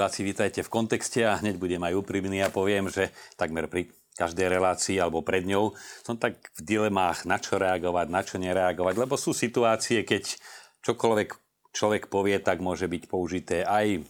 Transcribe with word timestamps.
Diváci, 0.00 0.24
vítajte 0.24 0.64
v 0.64 0.72
kontexte 0.72 1.28
a 1.28 1.36
hneď 1.36 1.60
budem 1.60 1.84
aj 1.84 1.92
úprimný 1.92 2.40
a 2.40 2.48
poviem, 2.48 2.88
že 2.88 3.12
takmer 3.36 3.68
pri 3.68 3.92
každej 4.16 4.48
relácii 4.48 4.96
alebo 4.96 5.20
pred 5.20 5.44
ňou 5.44 5.76
som 6.00 6.16
tak 6.16 6.40
v 6.56 6.60
dilemách, 6.64 7.28
na 7.28 7.36
čo 7.36 7.60
reagovať, 7.60 8.08
na 8.08 8.24
čo 8.24 8.40
nereagovať, 8.40 8.96
lebo 8.96 9.20
sú 9.20 9.36
situácie, 9.36 10.00
keď 10.08 10.40
čokoľvek 10.88 11.28
človek 11.76 12.08
povie, 12.08 12.40
tak 12.40 12.64
môže 12.64 12.88
byť 12.88 13.12
použité 13.12 13.60
aj 13.60 14.00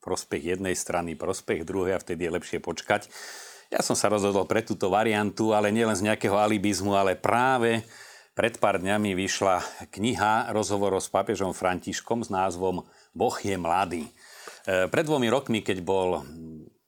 prospech 0.00 0.56
jednej 0.56 0.72
strany, 0.72 1.12
prospech 1.12 1.68
druhej 1.68 2.00
a 2.00 2.00
vtedy 2.00 2.24
je 2.24 2.32
lepšie 2.32 2.58
počkať. 2.64 3.12
Ja 3.68 3.84
som 3.84 4.00
sa 4.00 4.08
rozhodol 4.08 4.48
pre 4.48 4.64
túto 4.64 4.88
variantu, 4.88 5.52
ale 5.52 5.68
nielen 5.68 5.92
z 5.92 6.08
nejakého 6.08 6.40
alibizmu, 6.40 6.96
ale 6.96 7.20
práve 7.20 7.84
pred 8.32 8.56
pár 8.56 8.80
dňami 8.80 9.12
vyšla 9.12 9.60
kniha 9.92 10.56
rozhovorov 10.56 11.04
s 11.04 11.12
pápežom 11.12 11.52
Františkom 11.52 12.24
s 12.24 12.32
názvom 12.32 12.88
Boh 13.12 13.36
je 13.44 13.60
mladý. 13.60 14.08
E, 14.68 14.84
pred 14.92 15.08
dvomi 15.08 15.32
rokmi, 15.32 15.64
keď 15.64 15.80
bol 15.80 16.20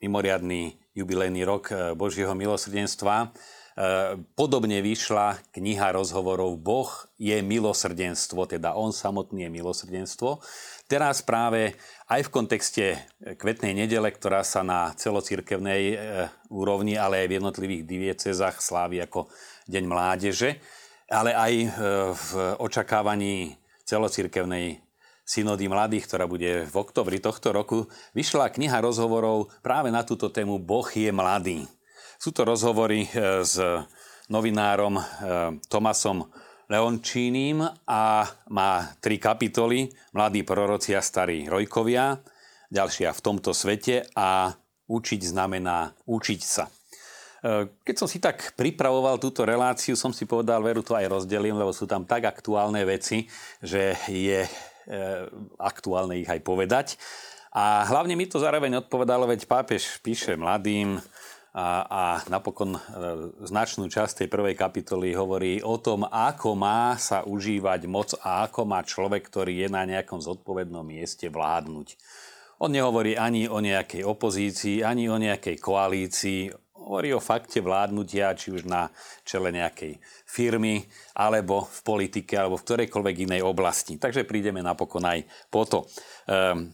mimoriadný 0.04 0.76
jubilejný 0.92 1.48
rok 1.48 1.72
e, 1.72 1.96
Božieho 1.96 2.36
milosrdenstva, 2.36 3.16
e, 3.24 3.28
podobne 4.36 4.84
vyšla 4.84 5.40
kniha 5.48 5.96
rozhovorov 5.96 6.60
Boh 6.60 6.92
je 7.16 7.40
milosrdenstvo, 7.40 8.44
teda 8.44 8.76
on 8.76 8.92
samotný 8.92 9.48
je 9.48 9.50
milosrdenstvo. 9.56 10.44
Teraz 10.92 11.24
práve 11.24 11.80
aj 12.12 12.28
v 12.28 12.32
kontexte 12.36 12.84
kvetnej 13.40 13.72
nedele, 13.72 14.12
ktorá 14.12 14.44
sa 14.44 14.60
na 14.60 14.92
celocirkevnej 14.92 15.96
úrovni, 16.52 17.00
ale 17.00 17.24
aj 17.24 17.26
v 17.32 17.36
jednotlivých 17.40 17.82
diviecezách 17.88 18.60
slávi 18.60 19.00
ako 19.08 19.30
Deň 19.70 19.84
mládeže, 19.86 20.58
ale 21.06 21.30
aj 21.30 21.52
v 22.10 22.30
očakávaní 22.58 23.54
celocirkevnej 23.86 24.89
synody 25.30 25.70
mladých, 25.70 26.10
ktorá 26.10 26.26
bude 26.26 26.66
v 26.66 26.74
oktobri 26.74 27.22
tohto 27.22 27.54
roku, 27.54 27.86
vyšla 28.18 28.50
kniha 28.50 28.82
rozhovorov 28.82 29.54
práve 29.62 29.94
na 29.94 30.02
túto 30.02 30.26
tému 30.26 30.58
Boh 30.58 30.90
je 30.90 31.14
mladý. 31.14 31.70
Sú 32.18 32.34
to 32.34 32.42
rozhovory 32.42 33.06
e, 33.06 33.46
s 33.46 33.54
novinárom 34.26 34.98
e, 34.98 35.02
Tomasom 35.70 36.26
Leončínim 36.66 37.62
a 37.86 38.26
má 38.50 38.90
tri 38.98 39.22
kapitoly 39.22 39.90
Mladí 40.14 40.42
proroci 40.42 40.98
starí 40.98 41.46
rojkovia, 41.46 42.18
ďalšia 42.66 43.14
v 43.14 43.22
tomto 43.22 43.54
svete 43.54 44.10
a 44.18 44.50
učiť 44.90 45.20
znamená 45.30 45.94
učiť 46.10 46.40
sa. 46.42 46.66
E, 46.66 46.70
keď 47.86 47.94
som 47.94 48.10
si 48.10 48.18
tak 48.18 48.58
pripravoval 48.58 49.22
túto 49.22 49.46
reláciu, 49.46 49.94
som 49.94 50.10
si 50.10 50.26
povedal, 50.26 50.58
veru 50.58 50.82
to 50.82 50.98
aj 50.98 51.06
rozdelím, 51.06 51.54
lebo 51.54 51.70
sú 51.70 51.86
tam 51.86 52.02
tak 52.02 52.26
aktuálne 52.26 52.82
veci, 52.82 53.30
že 53.62 53.94
je 54.10 54.42
Eh, 54.79 54.79
aktuálne 55.58 56.18
ich 56.18 56.28
aj 56.30 56.40
povedať. 56.42 56.86
A 57.50 57.82
hlavne 57.90 58.14
mi 58.14 58.30
to 58.30 58.38
zároveň 58.38 58.86
odpovedalo, 58.86 59.26
veď 59.26 59.50
pápež 59.50 59.98
píše 60.06 60.38
mladým 60.38 61.02
a, 61.50 61.82
a 61.82 62.02
napokon 62.30 62.78
e, 62.78 62.80
značnú 63.42 63.90
časť 63.90 64.22
tej 64.22 64.28
prvej 64.30 64.54
kapitoly 64.54 65.10
hovorí 65.18 65.58
o 65.58 65.74
tom, 65.82 66.06
ako 66.06 66.54
má 66.54 66.94
sa 66.94 67.26
užívať 67.26 67.90
moc 67.90 68.14
a 68.22 68.46
ako 68.46 68.70
má 68.70 68.86
človek, 68.86 69.26
ktorý 69.26 69.66
je 69.66 69.68
na 69.68 69.82
nejakom 69.82 70.22
zodpovednom 70.22 70.86
mieste 70.86 71.26
vládnuť. 71.26 71.98
On 72.62 72.70
nehovorí 72.70 73.18
ani 73.18 73.50
o 73.50 73.58
nejakej 73.58 74.06
opozícii, 74.06 74.86
ani 74.86 75.10
o 75.10 75.18
nejakej 75.18 75.58
koalícii, 75.58 76.54
hovorí 76.80 77.12
o 77.12 77.20
fakte 77.20 77.60
vládnutia, 77.60 78.32
či 78.34 78.50
už 78.50 78.64
na 78.64 78.88
čele 79.22 79.52
nejakej 79.52 80.00
firmy, 80.24 80.88
alebo 81.14 81.68
v 81.68 81.80
politike, 81.84 82.34
alebo 82.40 82.56
v 82.56 82.66
ktorejkoľvek 82.66 83.16
inej 83.30 83.42
oblasti. 83.44 84.00
Takže 84.00 84.24
prídeme 84.24 84.64
napokon 84.64 85.04
aj 85.04 85.22
po 85.52 85.68
to. 85.68 85.84
Ehm, 86.26 86.72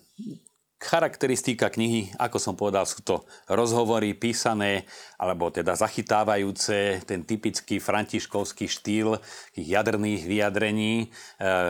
charakteristika 0.77 1.73
knihy, 1.73 2.13
ako 2.21 2.37
som 2.37 2.55
povedal, 2.55 2.85
sú 2.85 3.01
to 3.01 3.25
rozhovory 3.49 4.13
písané, 4.13 4.85
alebo 5.17 5.49
teda 5.49 5.73
zachytávajúce 5.73 7.03
ten 7.09 7.25
typický 7.25 7.81
františkovský 7.81 8.69
štýl 8.69 9.17
tých 9.57 9.67
jadrných 9.73 10.23
vyjadrení, 10.29 10.95
e, 11.01 11.07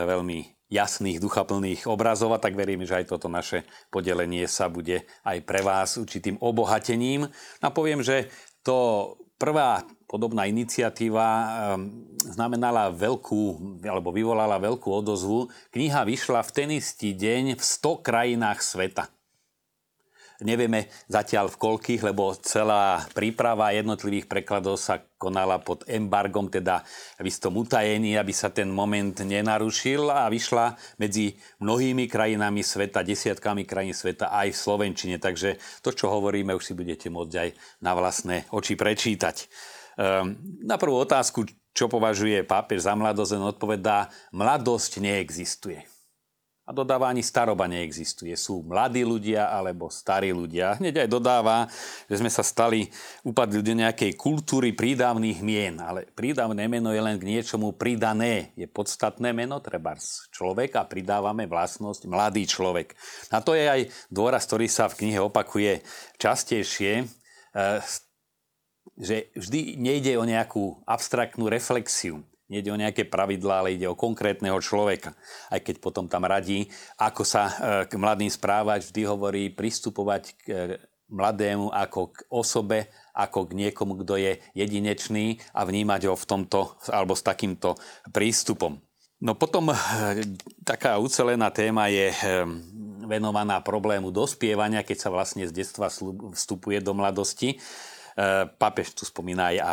veľmi 0.05 0.56
jasných, 0.67 1.23
duchaplných 1.23 1.87
obrazov 1.87 2.35
a 2.35 2.41
tak 2.43 2.55
verím, 2.55 2.83
že 2.83 2.99
aj 3.03 3.15
toto 3.15 3.31
naše 3.31 3.63
podelenie 3.87 4.45
sa 4.51 4.67
bude 4.67 5.07
aj 5.23 5.37
pre 5.47 5.63
vás 5.63 5.95
určitým 5.95 6.35
obohatením. 6.43 7.27
A 7.63 7.67
poviem, 7.71 8.03
že 8.03 8.27
to 8.63 9.15
prvá 9.39 9.87
podobná 10.07 10.47
iniciatíva 10.47 11.27
ehm, 11.27 12.07
znamenala 12.19 12.91
veľkú, 12.91 13.41
alebo 13.83 14.11
vyvolala 14.11 14.59
veľkú 14.59 14.87
odozvu. 14.91 15.51
Kniha 15.71 16.03
vyšla 16.07 16.43
v 16.43 16.51
ten 16.55 16.69
istý 16.75 17.15
deň 17.15 17.55
v 17.55 17.61
100 17.63 18.03
krajinách 18.03 18.59
sveta. 18.63 19.11
Nevieme 20.37 20.85
zatiaľ 21.09 21.49
v 21.49 21.57
koľkých, 21.57 22.01
lebo 22.05 22.37
celá 22.37 23.01
príprava 23.17 23.73
jednotlivých 23.73 24.29
prekladov 24.29 24.77
sa 24.77 25.01
konala 25.17 25.57
pod 25.57 25.81
embargom, 25.89 26.45
teda 26.45 26.85
v 27.17 27.25
istom 27.25 27.57
utajení, 27.57 28.13
aby 28.21 28.29
sa 28.29 28.53
ten 28.53 28.69
moment 28.69 29.17
nenarušil 29.17 30.13
a 30.13 30.29
vyšla 30.29 30.77
medzi 31.01 31.33
mnohými 31.57 32.05
krajinami 32.05 32.61
sveta, 32.61 33.01
desiatkami 33.01 33.65
krajín 33.65 33.97
sveta 33.97 34.29
aj 34.29 34.53
v 34.53 34.61
Slovenčine. 34.61 35.17
Takže 35.17 35.57
to, 35.81 35.89
čo 35.89 36.13
hovoríme, 36.13 36.53
už 36.53 36.69
si 36.69 36.73
budete 36.77 37.09
môcť 37.09 37.33
aj 37.33 37.49
na 37.81 37.97
vlastné 37.97 38.45
oči 38.53 38.77
prečítať. 38.77 39.49
Ehm, 39.97 40.37
na 40.61 40.77
prvú 40.77 41.01
otázku, 41.01 41.49
čo 41.73 41.89
považuje 41.89 42.45
pápež 42.45 42.85
za 42.85 42.93
mladosť, 42.93 43.41
odpovedá, 43.41 44.13
mladosť 44.29 45.01
neexistuje. 45.01 45.96
A 46.67 46.75
dodáva, 46.75 47.07
ani 47.07 47.23
staroba 47.23 47.63
neexistuje. 47.63 48.35
Sú 48.35 48.59
mladí 48.59 49.07
ľudia 49.07 49.47
alebo 49.47 49.87
starí 49.87 50.35
ľudia. 50.35 50.75
Hneď 50.75 51.07
aj 51.07 51.09
dodáva, 51.09 51.71
že 52.11 52.19
sme 52.19 52.27
sa 52.27 52.43
stali, 52.43 52.91
upadli 53.23 53.63
do 53.63 53.71
nejakej 53.71 54.19
kultúry 54.19 54.75
prídavných 54.75 55.39
mien. 55.39 55.79
Ale 55.79 56.11
prídavné 56.11 56.67
meno 56.67 56.91
je 56.91 56.99
len 56.99 57.15
k 57.15 57.23
niečomu 57.23 57.71
pridané. 57.71 58.51
Je 58.59 58.67
podstatné 58.67 59.31
meno, 59.31 59.63
treba 59.63 59.95
človek 60.35 60.75
a 60.75 60.83
pridávame 60.83 61.47
vlastnosť 61.47 62.03
mladý 62.03 62.43
človek. 62.43 62.99
A 63.31 63.39
to 63.39 63.55
je 63.55 63.63
aj 63.63 63.81
dôraz, 64.11 64.43
ktorý 64.43 64.67
sa 64.67 64.91
v 64.91 65.07
knihe 65.07 65.23
opakuje 65.23 65.87
častejšie. 66.19 67.07
E, 67.55 67.63
že 68.99 69.31
vždy 69.39 69.79
nejde 69.79 70.19
o 70.19 70.27
nejakú 70.27 70.83
abstraktnú 70.83 71.47
reflexiu 71.47 72.27
Nejde 72.47 72.71
o 72.71 72.79
nejaké 72.79 73.03
pravidlá, 73.03 73.59
ale 73.59 73.75
ide 73.75 73.91
o 73.91 73.99
konkrétneho 73.99 74.55
človeka. 74.63 75.11
Aj 75.51 75.59
keď 75.59 75.83
potom 75.83 76.07
tam 76.07 76.23
radí, 76.23 76.71
ako 76.95 77.27
sa 77.27 77.43
e, 77.43 77.53
k 77.91 77.93
mladým 77.99 78.31
správať, 78.31 78.87
vždy 78.87 79.01
hovorí 79.03 79.43
pristupovať 79.51 80.23
k 80.39 80.45
e, 80.47 80.55
mladému 81.11 81.67
ako 81.75 82.15
k 82.15 82.17
osobe, 82.31 82.87
ako 83.11 83.51
k 83.51 83.67
niekomu, 83.67 83.99
kto 83.99 84.15
je 84.15 84.39
jedinečný 84.55 85.43
a 85.51 85.67
vnímať 85.67 86.07
ho 86.07 86.15
v 86.15 86.23
tomto, 86.23 86.79
alebo 86.87 87.19
s 87.19 87.27
takýmto 87.27 87.75
prístupom. 88.15 88.79
No 89.19 89.35
potom 89.35 89.67
e, 89.67 89.75
taká 90.63 91.03
ucelená 91.03 91.51
téma 91.51 91.91
je 91.91 92.15
venovaná 93.03 93.59
problému 93.59 94.07
dospievania, 94.07 94.87
keď 94.87 94.97
sa 95.03 95.09
vlastne 95.11 95.43
z 95.43 95.51
detstva 95.51 95.91
vstupuje 96.31 96.79
do 96.79 96.95
mladosti. 96.95 97.59
Pápež 98.57 98.97
tu 98.97 99.03
spomína 99.05 99.53
aj 99.53 99.57
a 99.61 99.71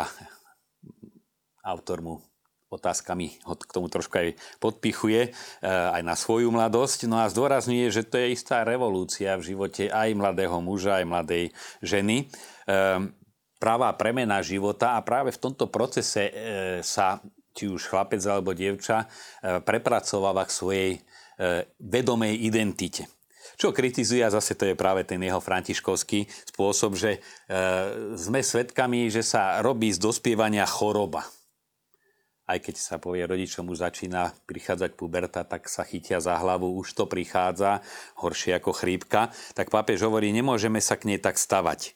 autor 1.65 2.03
mu 2.03 2.15
otázkami 2.69 3.45
ho 3.45 3.53
k 3.53 3.71
tomu 3.73 3.87
trošku 3.87 4.15
aj 4.17 4.29
podpichuje, 4.57 5.29
e, 5.29 5.31
aj 5.69 6.01
na 6.01 6.17
svoju 6.17 6.49
mladosť. 6.49 7.05
No 7.05 7.21
a 7.21 7.29
zdôrazňuje, 7.29 7.87
že 7.93 8.03
to 8.05 8.17
je 8.17 8.33
istá 8.33 8.65
revolúcia 8.65 9.37
v 9.37 9.53
živote 9.53 9.87
aj 9.89 10.17
mladého 10.17 10.57
muža, 10.59 11.01
aj 11.01 11.05
mladej 11.05 11.45
ženy. 11.85 12.25
E, 12.65 12.75
Práva 13.55 13.87
premena 13.95 14.43
života 14.43 14.99
a 14.99 15.01
práve 15.01 15.31
v 15.31 15.41
tomto 15.41 15.71
procese 15.71 16.27
e, 16.27 16.33
sa 16.83 17.23
či 17.55 17.71
už 17.71 17.87
chlapec 17.87 18.19
alebo 18.27 18.51
dievča 18.51 19.07
prepracováva 19.63 20.43
k 20.43 20.51
svojej 20.51 20.91
vedomej 21.79 22.51
identite. 22.51 23.07
Čo 23.55 23.71
kritizuje, 23.71 24.19
a 24.27 24.27
zase 24.27 24.59
to 24.59 24.67
je 24.67 24.75
práve 24.75 25.07
ten 25.07 25.23
jeho 25.23 25.39
františkovský 25.39 26.27
spôsob, 26.51 26.99
že 26.99 27.23
sme 28.19 28.43
svedkami, 28.43 29.07
že 29.07 29.23
sa 29.23 29.63
robí 29.63 29.87
z 29.87 30.03
dospievania 30.03 30.67
choroba 30.67 31.23
aj 32.45 32.57
keď 32.61 32.75
sa 32.77 32.95
povie 33.01 33.25
rodičom 33.25 33.65
už 33.65 33.81
začína 33.81 34.33
prichádzať 34.45 34.91
puberta, 34.93 35.41
tak 35.41 35.65
sa 35.65 35.81
chytia 35.81 36.21
za 36.21 36.37
hlavu, 36.37 36.77
už 36.77 36.93
to 36.93 37.09
prichádza, 37.09 37.81
horšie 38.21 38.61
ako 38.61 38.71
chrípka, 38.73 39.33
tak 39.57 39.73
pápež 39.73 40.05
hovorí, 40.05 40.29
nemôžeme 40.29 40.77
sa 40.77 40.93
k 40.93 41.09
nej 41.09 41.19
tak 41.19 41.41
stavať. 41.41 41.89
E, 41.89 41.91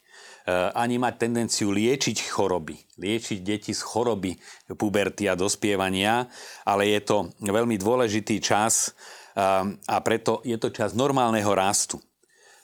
ani 0.74 0.98
mať 0.98 1.14
tendenciu 1.22 1.70
liečiť 1.70 2.34
choroby, 2.34 2.76
liečiť 2.98 3.40
deti 3.46 3.72
z 3.78 3.82
choroby 3.86 4.34
puberty 4.74 5.30
a 5.30 5.38
dospievania, 5.38 6.26
ale 6.66 6.90
je 6.98 7.02
to 7.06 7.18
veľmi 7.46 7.78
dôležitý 7.78 8.42
čas 8.42 8.98
a 9.40 9.98
preto 10.04 10.44
je 10.44 10.58
to 10.60 10.68
čas 10.74 10.92
normálneho 10.92 11.48
rastu. 11.56 11.96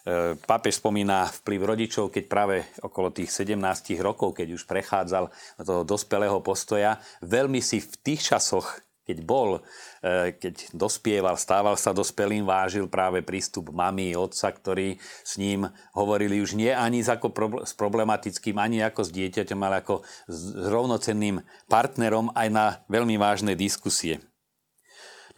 E, 0.06 0.38
pápež 0.38 0.78
spomína 0.78 1.26
vplyv 1.42 1.62
rodičov, 1.66 2.14
keď 2.14 2.24
práve 2.30 2.62
okolo 2.86 3.10
tých 3.10 3.34
17 3.34 3.58
rokov, 4.06 4.38
keď 4.38 4.54
už 4.54 4.70
prechádzal 4.70 5.34
do 5.58 5.64
toho 5.66 5.82
dospelého 5.82 6.38
postoja, 6.46 7.02
veľmi 7.26 7.58
si 7.58 7.82
v 7.82 7.90
tých 8.06 8.22
časoch 8.30 8.86
keď 9.06 9.22
bol, 9.22 9.62
e, 10.02 10.34
keď 10.34 10.74
dospieval, 10.74 11.38
stával 11.38 11.78
sa 11.78 11.94
dospelým, 11.94 12.42
vážil 12.42 12.90
práve 12.90 13.22
prístup 13.22 13.70
mamy, 13.70 14.18
otca, 14.18 14.50
ktorí 14.50 14.98
s 15.22 15.38
ním 15.38 15.70
hovorili 15.94 16.42
už 16.42 16.58
nie 16.58 16.74
ani 16.74 17.06
ako, 17.06 17.30
s 17.70 17.78
problematickým, 17.78 18.58
ani 18.58 18.82
ako 18.82 19.06
s 19.06 19.14
dieťaťom, 19.14 19.62
ale 19.62 19.86
ako 19.86 20.02
s 20.26 20.40
rovnocenným 20.58 21.38
partnerom 21.70 22.34
aj 22.34 22.48
na 22.50 22.66
veľmi 22.90 23.14
vážne 23.22 23.54
diskusie. 23.54 24.26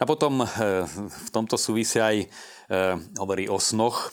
A 0.00 0.08
potom 0.08 0.40
e, 0.40 0.46
v 1.04 1.28
tomto 1.28 1.60
súvise 1.60 2.00
aj 2.00 2.16
hovorí 3.16 3.48
o 3.48 3.56
snoch, 3.56 4.12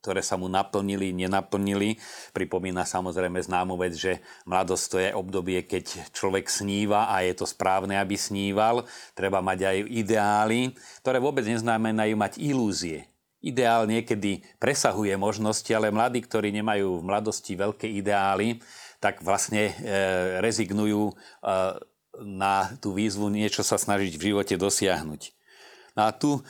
ktoré 0.00 0.24
sa 0.24 0.40
mu 0.40 0.48
naplnili, 0.48 1.12
nenaplnili. 1.12 2.00
Pripomína 2.32 2.88
samozrejme 2.88 3.36
známu 3.36 3.76
vec, 3.76 3.92
že 3.92 4.24
mladosť 4.48 4.84
to 4.88 4.96
je 4.96 5.10
obdobie, 5.12 5.60
keď 5.68 6.08
človek 6.16 6.48
sníva 6.48 7.12
a 7.12 7.20
je 7.20 7.36
to 7.36 7.44
správne, 7.44 8.00
aby 8.00 8.16
sníval. 8.16 8.88
Treba 9.12 9.44
mať 9.44 9.58
aj 9.68 9.76
ideály, 9.92 10.72
ktoré 11.04 11.20
vôbec 11.20 11.44
neznamenajú 11.44 12.16
mať 12.16 12.32
ilúzie. 12.40 13.12
Ideál 13.40 13.88
niekedy 13.88 14.44
presahuje 14.60 15.16
možnosti, 15.16 15.68
ale 15.72 15.92
mladí, 15.92 16.20
ktorí 16.24 16.52
nemajú 16.60 17.00
v 17.00 17.06
mladosti 17.08 17.56
veľké 17.56 17.88
ideály, 17.88 18.60
tak 19.00 19.24
vlastne 19.24 19.72
e, 19.72 19.74
rezignujú 20.44 21.08
e, 21.08 21.14
na 22.20 22.68
tú 22.84 22.92
výzvu 22.92 23.32
niečo 23.32 23.64
sa 23.64 23.80
snažiť 23.80 24.12
v 24.12 24.26
živote 24.32 24.60
dosiahnuť. 24.60 25.39
A 26.00 26.16
tu 26.16 26.38
e, 26.38 26.40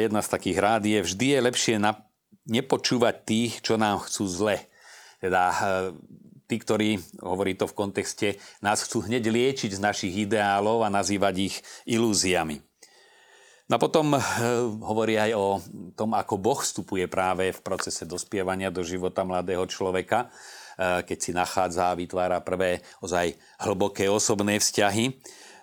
jedna 0.00 0.24
z 0.24 0.28
takých 0.32 0.58
rád 0.62 0.82
je, 0.88 0.98
vždy 1.04 1.26
je 1.36 1.38
lepšie 1.44 1.74
na, 1.76 2.04
nepočúvať 2.48 3.14
tých, 3.24 3.52
čo 3.64 3.80
nám 3.80 4.04
chcú 4.04 4.24
zle. 4.28 4.56
Teda 5.20 5.42
eh, 5.48 5.56
tí, 6.44 6.60
ktorí, 6.60 7.00
hovorí 7.24 7.56
to 7.56 7.64
v 7.64 7.76
kontexte, 7.76 8.28
nás 8.60 8.84
chcú 8.84 9.08
hneď 9.08 9.32
liečiť 9.32 9.72
z 9.72 9.80
našich 9.80 10.14
ideálov 10.28 10.84
a 10.84 10.92
nazývať 10.92 11.34
ich 11.40 11.56
ilúziami. 11.88 12.60
No 13.64 13.80
a 13.80 13.82
potom 13.82 14.12
e, 14.12 14.20
hovorí 14.84 15.16
aj 15.16 15.32
o 15.32 15.56
tom, 15.96 16.12
ako 16.12 16.36
Boh 16.36 16.60
vstupuje 16.60 17.08
práve 17.08 17.48
v 17.48 17.64
procese 17.64 18.04
dospievania 18.04 18.68
do 18.68 18.84
života 18.84 19.24
mladého 19.24 19.64
človeka, 19.64 20.28
e, 20.28 21.00
keď 21.00 21.16
si 21.16 21.32
nachádza 21.32 21.88
a 21.88 21.96
vytvára 21.96 22.44
prvé 22.44 22.84
ozaj 23.00 23.32
hlboké 23.64 24.04
osobné 24.12 24.60
vzťahy. 24.60 25.16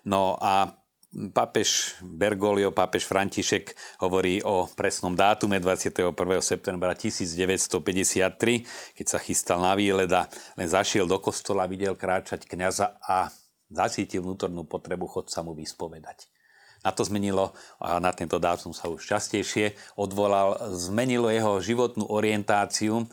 No 0.09 0.33
a 0.41 0.80
Pápež 1.11 1.99
Bergoglio, 1.99 2.71
pápež 2.71 3.03
František 3.03 3.75
hovorí 3.99 4.39
o 4.47 4.63
presnom 4.71 5.11
dátume 5.11 5.59
21. 5.59 6.15
septembra 6.39 6.95
1953, 6.95 8.95
keď 8.95 9.05
sa 9.11 9.19
chystal 9.19 9.59
na 9.59 9.75
výlet 9.75 10.07
a 10.07 10.31
len 10.55 10.71
zašiel 10.71 11.03
do 11.03 11.19
kostola, 11.19 11.67
videl 11.67 11.99
kráčať 11.99 12.47
kňaza 12.47 12.95
a 13.03 13.27
zacítil 13.67 14.23
vnútornú 14.23 14.63
potrebu 14.63 15.03
chodca 15.11 15.43
mu 15.43 15.51
vyspovedať. 15.51 16.31
Na 16.79 16.95
to 16.95 17.03
zmenilo, 17.03 17.51
a 17.83 17.99
na 17.99 18.15
tento 18.15 18.39
dátum 18.39 18.71
sa 18.71 18.87
už 18.87 19.03
častejšie 19.03 19.75
odvolal, 19.99 20.79
zmenilo 20.79 21.27
jeho 21.27 21.59
životnú 21.59 22.07
orientáciu 22.07 23.03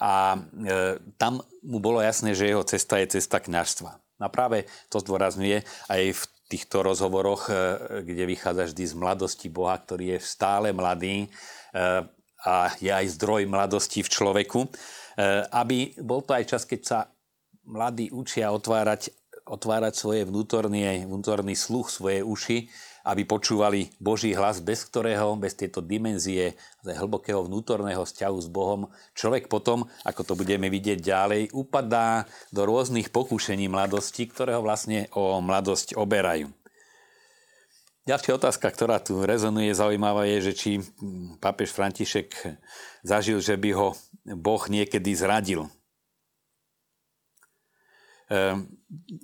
a 0.00 0.40
e, 0.40 0.96
tam 1.20 1.44
mu 1.60 1.84
bolo 1.84 2.00
jasné, 2.00 2.32
že 2.32 2.48
jeho 2.48 2.64
cesta 2.64 2.96
je 2.96 3.20
cesta 3.20 3.44
kňažstva. 3.44 3.92
A 4.24 4.26
práve 4.32 4.64
to 4.88 5.04
zdôrazňuje 5.04 5.68
aj 5.92 6.16
v 6.16 6.22
týchto 6.52 6.84
rozhovoroch, 6.84 7.48
e, 7.48 7.54
kde 8.04 8.28
vychádza 8.28 8.68
vždy 8.68 8.84
z 8.84 8.94
mladosti 8.94 9.48
Boha, 9.48 9.80
ktorý 9.80 10.16
je 10.16 10.18
stále 10.20 10.76
mladý 10.76 11.24
e, 11.24 11.28
a 12.44 12.54
je 12.76 12.92
aj 12.92 13.16
zdroj 13.16 13.48
mladosti 13.48 14.04
v 14.04 14.12
človeku, 14.12 14.60
e, 14.60 14.68
aby 15.48 15.96
bol 16.04 16.20
to 16.20 16.36
aj 16.36 16.44
čas, 16.44 16.62
keď 16.68 16.80
sa 16.84 16.98
mladí 17.64 18.12
učia 18.12 18.52
otvárať, 18.52 19.08
otvárať 19.48 19.94
svoje 19.96 20.28
vnútorný, 20.28 21.08
vnútorný 21.08 21.56
sluch, 21.56 21.88
svoje 21.88 22.20
uši, 22.20 22.68
aby 23.02 23.26
počúvali 23.26 23.90
Boží 23.98 24.34
hlas, 24.34 24.62
bez 24.62 24.86
ktorého, 24.86 25.34
bez 25.34 25.58
tejto 25.58 25.82
dimenzie 25.82 26.54
hlbokého 26.86 27.46
vnútorného 27.46 28.06
vzťahu 28.06 28.38
s 28.38 28.48
Bohom, 28.48 28.90
človek 29.14 29.50
potom, 29.50 29.86
ako 30.06 30.22
to 30.22 30.34
budeme 30.38 30.70
vidieť 30.70 30.98
ďalej, 31.02 31.42
upadá 31.54 32.26
do 32.54 32.62
rôznych 32.66 33.10
pokúšení 33.10 33.66
mladosti, 33.66 34.30
ktoré 34.30 34.54
ho 34.54 34.62
vlastne 34.62 35.10
o 35.14 35.42
mladosť 35.42 35.98
oberajú. 35.98 36.50
Ďalšia 38.02 38.34
otázka, 38.34 38.66
ktorá 38.66 38.98
tu 38.98 39.22
rezonuje 39.22 39.70
zaujímavá 39.70 40.26
je, 40.26 40.50
že 40.50 40.52
či 40.58 40.70
pápež 41.38 41.70
František 41.70 42.34
zažil, 43.06 43.38
že 43.38 43.54
by 43.54 43.70
ho 43.78 43.94
Boh 44.26 44.62
niekedy 44.66 45.14
zradil. 45.14 45.70
Ehm, 48.26 48.74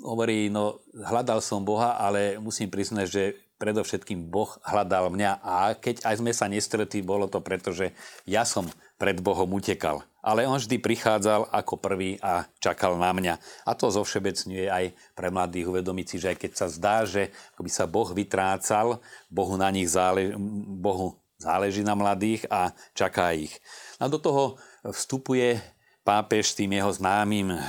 hovorí, 0.04 0.46
no 0.46 0.84
hľadal 0.94 1.42
som 1.42 1.66
Boha, 1.66 1.96
ale 1.98 2.38
musím 2.38 2.70
priznať, 2.70 3.06
že 3.10 3.22
predovšetkým 3.58 4.30
Boh 4.30 4.48
hľadal 4.62 5.10
mňa 5.10 5.42
a 5.42 5.74
keď 5.74 6.06
aj 6.06 6.14
sme 6.22 6.32
sa 6.32 6.46
nestretli, 6.46 7.02
bolo 7.02 7.26
to 7.26 7.42
preto, 7.42 7.74
že 7.74 7.90
ja 8.24 8.46
som 8.46 8.70
pred 8.98 9.18
Bohom 9.18 9.50
utekal. 9.54 10.02
Ale 10.22 10.46
on 10.46 10.58
vždy 10.58 10.82
prichádzal 10.82 11.50
ako 11.54 11.78
prvý 11.78 12.18
a 12.22 12.46
čakal 12.58 12.98
na 12.98 13.14
mňa. 13.14 13.34
A 13.66 13.72
to 13.78 13.90
zo 13.90 14.02
všebecňuje 14.02 14.66
aj 14.66 14.84
pre 15.14 15.30
mladých 15.30 15.70
uvedomiť 15.70 16.18
že 16.18 16.30
aj 16.34 16.38
keď 16.38 16.52
sa 16.54 16.66
zdá, 16.66 16.96
že 17.06 17.30
by 17.58 17.70
sa 17.70 17.86
Boh 17.86 18.10
vytrácal, 18.10 18.98
Bohu 19.30 19.54
na 19.54 19.70
nich 19.70 19.90
záleží, 19.90 20.34
Bohu 20.78 21.18
záleží 21.38 21.86
na 21.86 21.94
mladých 21.94 22.46
a 22.50 22.74
čaká 22.92 23.30
ich. 23.34 23.54
A 24.02 24.10
do 24.10 24.18
toho 24.18 24.58
vstupuje 24.82 25.62
pápež 26.02 26.54
tým 26.58 26.74
jeho 26.74 26.90
známym 26.90 27.54
ehm, 27.54 27.60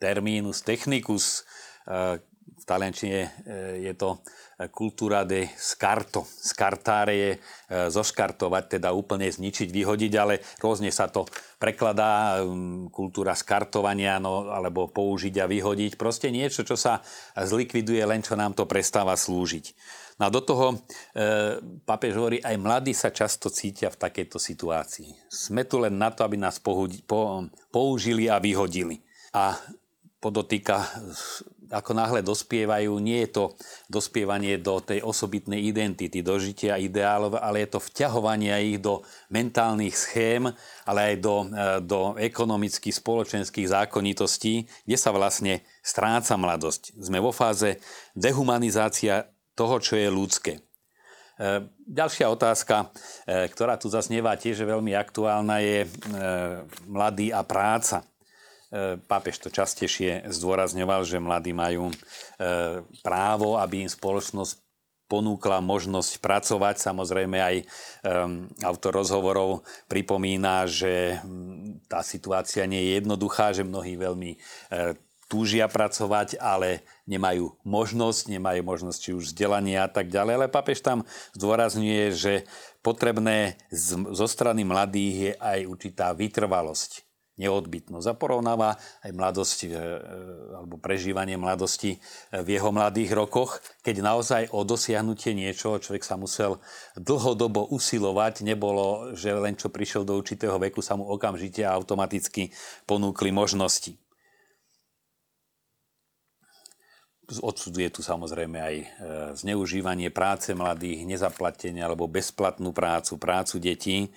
termínus 0.00 0.64
technicus, 0.64 1.44
eh, 1.86 2.18
v 2.62 2.64
taliančine 2.64 3.20
e, 3.26 3.30
je 3.90 3.92
to 3.98 4.22
kultúra 4.70 5.26
de 5.26 5.50
scarto. 5.58 6.22
Skartáre 6.22 7.14
je 7.18 7.30
e, 7.34 7.38
zoškartovať, 7.90 8.78
teda 8.78 8.94
úplne 8.94 9.26
zničiť, 9.26 9.66
vyhodiť, 9.66 10.12
ale 10.14 10.38
rôzne 10.62 10.94
sa 10.94 11.10
to 11.10 11.26
prekladá, 11.58 12.38
kultúra 12.94 13.34
skartovania, 13.34 14.22
no, 14.22 14.54
alebo 14.54 14.86
použiť 14.86 15.34
a 15.42 15.50
vyhodiť. 15.50 15.98
Proste 15.98 16.30
niečo, 16.30 16.62
čo 16.62 16.78
sa 16.78 17.02
zlikviduje, 17.34 18.02
len 18.06 18.22
čo 18.22 18.38
nám 18.38 18.54
to 18.54 18.68
prestáva 18.70 19.18
slúžiť. 19.18 19.74
No 20.20 20.28
a 20.28 20.30
do 20.30 20.44
toho 20.44 20.66
e, 20.70 20.76
papež 21.82 22.14
hovorí, 22.14 22.38
aj 22.38 22.56
mladí 22.60 22.92
sa 22.94 23.10
často 23.10 23.50
cítia 23.50 23.90
v 23.90 23.98
takejto 23.98 24.38
situácii. 24.38 25.26
Sme 25.26 25.66
tu 25.66 25.80
len 25.82 25.96
na 25.96 26.12
to, 26.12 26.22
aby 26.22 26.38
nás 26.38 26.60
pohudi, 26.62 27.02
po, 27.02 27.48
použili 27.72 28.28
a 28.28 28.38
vyhodili. 28.38 29.02
A 29.32 29.56
podotýka 30.22 30.84
ako 31.72 31.96
náhle 31.96 32.20
dospievajú, 32.20 32.92
nie 33.00 33.24
je 33.24 33.30
to 33.32 33.44
dospievanie 33.88 34.60
do 34.60 34.78
tej 34.84 35.00
osobitnej 35.00 35.64
identity, 35.64 36.20
do 36.20 36.36
žitia 36.36 36.76
ideálov, 36.76 37.40
ale 37.40 37.64
je 37.64 37.72
to 37.72 37.80
vťahovanie 37.80 38.52
ich 38.76 38.78
do 38.78 39.00
mentálnych 39.32 39.96
schém, 39.96 40.52
ale 40.84 41.00
aj 41.12 41.14
do, 41.24 41.36
e, 41.42 41.46
do 41.80 42.00
ekonomických, 42.20 42.92
spoločenských 42.92 43.72
zákonitostí, 43.72 44.68
kde 44.84 44.98
sa 45.00 45.10
vlastne 45.16 45.64
stráca 45.80 46.36
mladosť. 46.36 46.92
Sme 47.00 47.16
vo 47.18 47.32
fáze 47.32 47.80
dehumanizácia 48.12 49.32
toho, 49.56 49.80
čo 49.80 49.96
je 49.96 50.12
ľudské. 50.12 50.52
E, 50.60 50.60
ďalšia 51.88 52.28
otázka, 52.28 52.92
e, 53.24 53.48
ktorá 53.48 53.80
tu 53.80 53.88
zasnieva 53.88 54.36
tiež 54.36 54.60
veľmi 54.68 54.92
aktuálna, 54.92 55.64
je 55.64 55.88
mladý 56.84 57.32
a 57.32 57.40
práca. 57.40 58.04
E, 58.72 58.96
pápež 58.96 59.36
to 59.36 59.52
častejšie 59.52 60.32
zdôrazňoval, 60.32 61.04
že 61.04 61.20
mladí 61.20 61.52
majú 61.52 61.92
e, 61.92 61.94
právo, 63.04 63.60
aby 63.60 63.84
im 63.84 63.90
spoločnosť 63.92 64.64
ponúkla 65.12 65.60
možnosť 65.60 66.24
pracovať. 66.24 66.80
Samozrejme 66.80 67.36
aj 67.36 67.56
um, 67.60 68.48
autor 68.64 69.04
rozhovorov 69.04 69.60
pripomína, 69.84 70.64
že 70.64 71.20
tá 71.84 72.00
situácia 72.00 72.64
nie 72.64 72.80
je 72.80 72.90
jednoduchá, 72.96 73.52
že 73.52 73.60
mnohí 73.60 73.92
veľmi 74.00 74.40
uh, 74.40 74.96
túžia 75.28 75.68
pracovať, 75.68 76.40
ale 76.40 76.80
nemajú 77.04 77.60
možnosť, 77.60 78.32
nemajú 78.32 78.64
možnosť 78.64 78.98
či 79.04 79.10
už 79.12 79.36
vzdelania 79.36 79.84
a 79.84 79.92
tak 79.92 80.08
ďalej. 80.08 80.32
Ale 80.32 80.48
papež 80.48 80.80
tam 80.80 81.04
zdôrazňuje, 81.36 82.04
že 82.16 82.48
potrebné 82.80 83.60
z, 83.68 84.16
zo 84.16 84.24
strany 84.24 84.64
mladých 84.64 85.16
je 85.20 85.32
aj 85.36 85.58
určitá 85.68 86.16
vytrvalosť 86.16 87.11
neodbitnosť. 87.40 88.06
A 88.10 88.18
porovnáva 88.18 88.76
aj 89.00 89.10
mladosť 89.14 89.58
e, 89.64 89.68
alebo 90.58 90.76
prežívanie 90.76 91.40
mladosti 91.40 91.96
e, 91.96 91.98
v 92.42 92.48
jeho 92.58 92.74
mladých 92.74 93.14
rokoch, 93.16 93.62
keď 93.80 93.96
naozaj 94.04 94.42
o 94.52 94.66
dosiahnutie 94.66 95.32
niečoho 95.32 95.78
človek 95.78 96.04
sa 96.04 96.20
musel 96.20 96.60
dlhodobo 96.98 97.70
usilovať. 97.72 98.44
Nebolo, 98.44 99.16
že 99.16 99.32
len 99.32 99.56
čo 99.56 99.72
prišiel 99.72 100.04
do 100.04 100.18
určitého 100.18 100.58
veku, 100.58 100.84
sa 100.84 100.98
mu 100.98 101.08
okamžite 101.08 101.64
a 101.64 101.72
automaticky 101.72 102.50
ponúkli 102.84 103.32
možnosti. 103.32 104.01
Odsudzuje 107.40 107.88
tu 107.88 108.04
samozrejme 108.04 108.58
aj 108.58 108.76
zneužívanie 109.40 110.12
práce 110.12 110.52
mladých, 110.52 111.06
nezaplatenie 111.08 111.80
alebo 111.80 112.10
bezplatnú 112.10 112.74
prácu, 112.74 113.16
prácu 113.16 113.56
detí. 113.62 114.12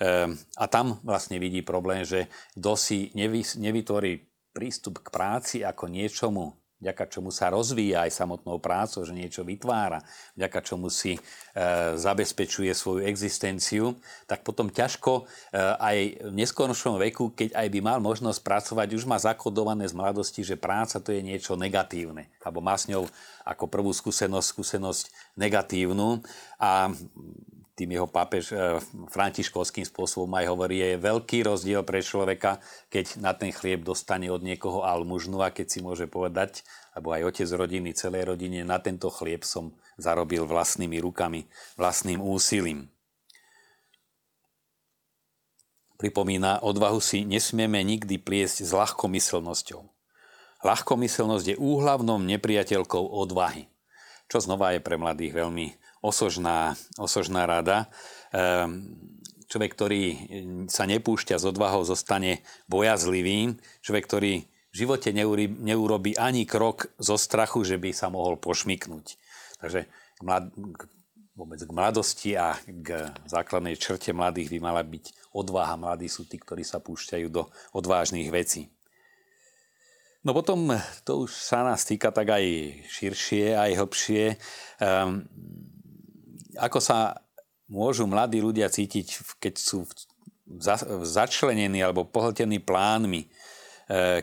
Ehm, 0.00 0.36
a 0.60 0.64
tam 0.68 1.00
vlastne 1.02 1.40
vidí 1.40 1.64
problém, 1.64 2.04
že 2.06 2.28
kto 2.54 2.72
si 2.76 3.10
nevytvorí 3.58 4.28
prístup 4.54 5.00
k 5.00 5.08
práci 5.08 5.56
ako 5.64 5.88
niečomu 5.88 6.59
vďaka 6.80 7.04
čomu 7.12 7.28
sa 7.28 7.52
rozvíja 7.52 8.08
aj 8.08 8.16
samotnou 8.16 8.56
prácou, 8.56 9.04
že 9.04 9.12
niečo 9.12 9.44
vytvára, 9.44 10.00
vďaka 10.34 10.60
čomu 10.64 10.88
si 10.88 11.16
e, 11.16 11.20
zabezpečuje 11.94 12.72
svoju 12.72 13.04
existenciu, 13.04 13.94
tak 14.24 14.40
potom 14.42 14.72
ťažko 14.72 15.12
e, 15.20 15.22
aj 15.60 15.96
v 16.24 16.34
neskončnom 16.34 16.96
veku, 16.96 17.36
keď 17.36 17.52
aj 17.54 17.68
by 17.68 17.80
mal 17.84 17.98
možnosť 18.00 18.40
pracovať, 18.40 18.96
už 18.96 19.04
má 19.04 19.20
zakodované 19.20 19.84
z 19.84 19.94
mladosti, 19.94 20.40
že 20.40 20.56
práca 20.56 20.98
to 20.98 21.12
je 21.12 21.20
niečo 21.20 21.54
negatívne, 21.54 22.32
alebo 22.40 22.64
má 22.64 22.74
s 22.74 22.88
ňou 22.88 23.04
ako 23.44 23.64
prvú 23.68 23.92
skúsenosť, 23.92 24.46
skúsenosť 24.48 25.04
negatívnu. 25.36 26.24
A 26.56 26.92
tým 27.80 27.96
jeho 27.96 28.04
pápež 28.04 28.52
e, 28.52 28.76
františkovským 29.08 29.88
spôsobom 29.88 30.28
aj 30.36 30.52
hovorí, 30.52 30.84
je 30.84 31.00
veľký 31.00 31.48
rozdiel 31.48 31.80
pre 31.80 32.04
človeka, 32.04 32.60
keď 32.92 33.16
na 33.24 33.32
ten 33.32 33.48
chlieb 33.48 33.80
dostane 33.80 34.28
od 34.28 34.44
niekoho 34.44 34.84
almužnu 34.84 35.40
a 35.40 35.48
keď 35.48 35.66
si 35.72 35.80
môže 35.80 36.04
povedať, 36.04 36.60
alebo 36.92 37.16
aj 37.16 37.32
otec 37.32 37.48
rodiny, 37.48 37.96
celej 37.96 38.36
rodine, 38.36 38.60
na 38.68 38.76
tento 38.84 39.08
chlieb 39.08 39.48
som 39.48 39.72
zarobil 39.96 40.44
vlastnými 40.44 41.00
rukami, 41.00 41.48
vlastným 41.80 42.20
úsilím. 42.20 42.92
Pripomína, 45.96 46.60
odvahu 46.60 47.00
si 47.00 47.24
nesmieme 47.24 47.80
nikdy 47.80 48.20
pliesť 48.20 48.60
s 48.60 48.70
ľahkomyselnosťou. 48.76 49.80
Ľahkomyselnosť 50.60 51.46
je 51.48 51.56
úhlavnou 51.56 52.20
nepriateľkou 52.20 53.04
odvahy, 53.08 53.72
čo 54.28 54.44
znova 54.44 54.76
je 54.76 54.84
pre 54.84 55.00
mladých 55.00 55.32
veľmi 55.32 55.80
osožná, 56.00 56.76
osožná 56.96 57.44
rada. 57.44 57.88
Ehm, 58.32 59.00
človek, 59.48 59.70
ktorý 59.74 60.02
sa 60.70 60.84
nepúšťa 60.86 61.36
s 61.36 61.44
odvahou, 61.44 61.82
zostane 61.84 62.44
bojazlivým. 62.70 63.58
Človek, 63.84 64.04
ktorý 64.06 64.32
v 64.70 64.74
živote 64.74 65.10
neurobí 65.10 66.14
ani 66.14 66.46
krok 66.46 66.94
zo 66.96 67.18
strachu, 67.18 67.66
že 67.66 67.76
by 67.76 67.90
sa 67.90 68.06
mohol 68.06 68.38
pošmiknúť. 68.38 69.18
Takže 69.58 69.90
k 69.90 70.20
mlad- 70.22 70.54
vôbec 71.34 71.58
k 71.58 71.72
mladosti 71.72 72.36
a 72.36 72.54
k 72.62 73.10
základnej 73.26 73.74
črte 73.80 74.14
mladých 74.14 74.52
by 74.54 74.58
mala 74.60 74.84
byť 74.84 75.32
odvaha. 75.34 75.80
Mladí 75.80 76.06
sú 76.06 76.28
tí, 76.28 76.38
ktorí 76.38 76.62
sa 76.62 76.78
púšťajú 76.78 77.26
do 77.32 77.48
odvážnych 77.74 78.28
vecí. 78.28 78.70
No 80.20 80.36
potom 80.36 80.68
to 81.08 81.24
už 81.24 81.32
sa 81.32 81.64
nás 81.64 81.88
týka 81.88 82.12
tak 82.12 82.28
aj 82.28 82.44
širšie, 82.92 83.56
aj 83.56 83.70
hlbšie. 83.80 84.24
Um, 84.76 85.24
ako 86.58 86.78
sa 86.82 87.20
môžu 87.70 88.06
mladí 88.06 88.42
ľudia 88.42 88.66
cítiť, 88.66 89.38
keď 89.38 89.54
sú 89.58 89.86
začlenení 91.06 91.78
alebo 91.78 92.08
pohltení 92.08 92.58
plánmi, 92.58 93.22
e, 93.22 93.28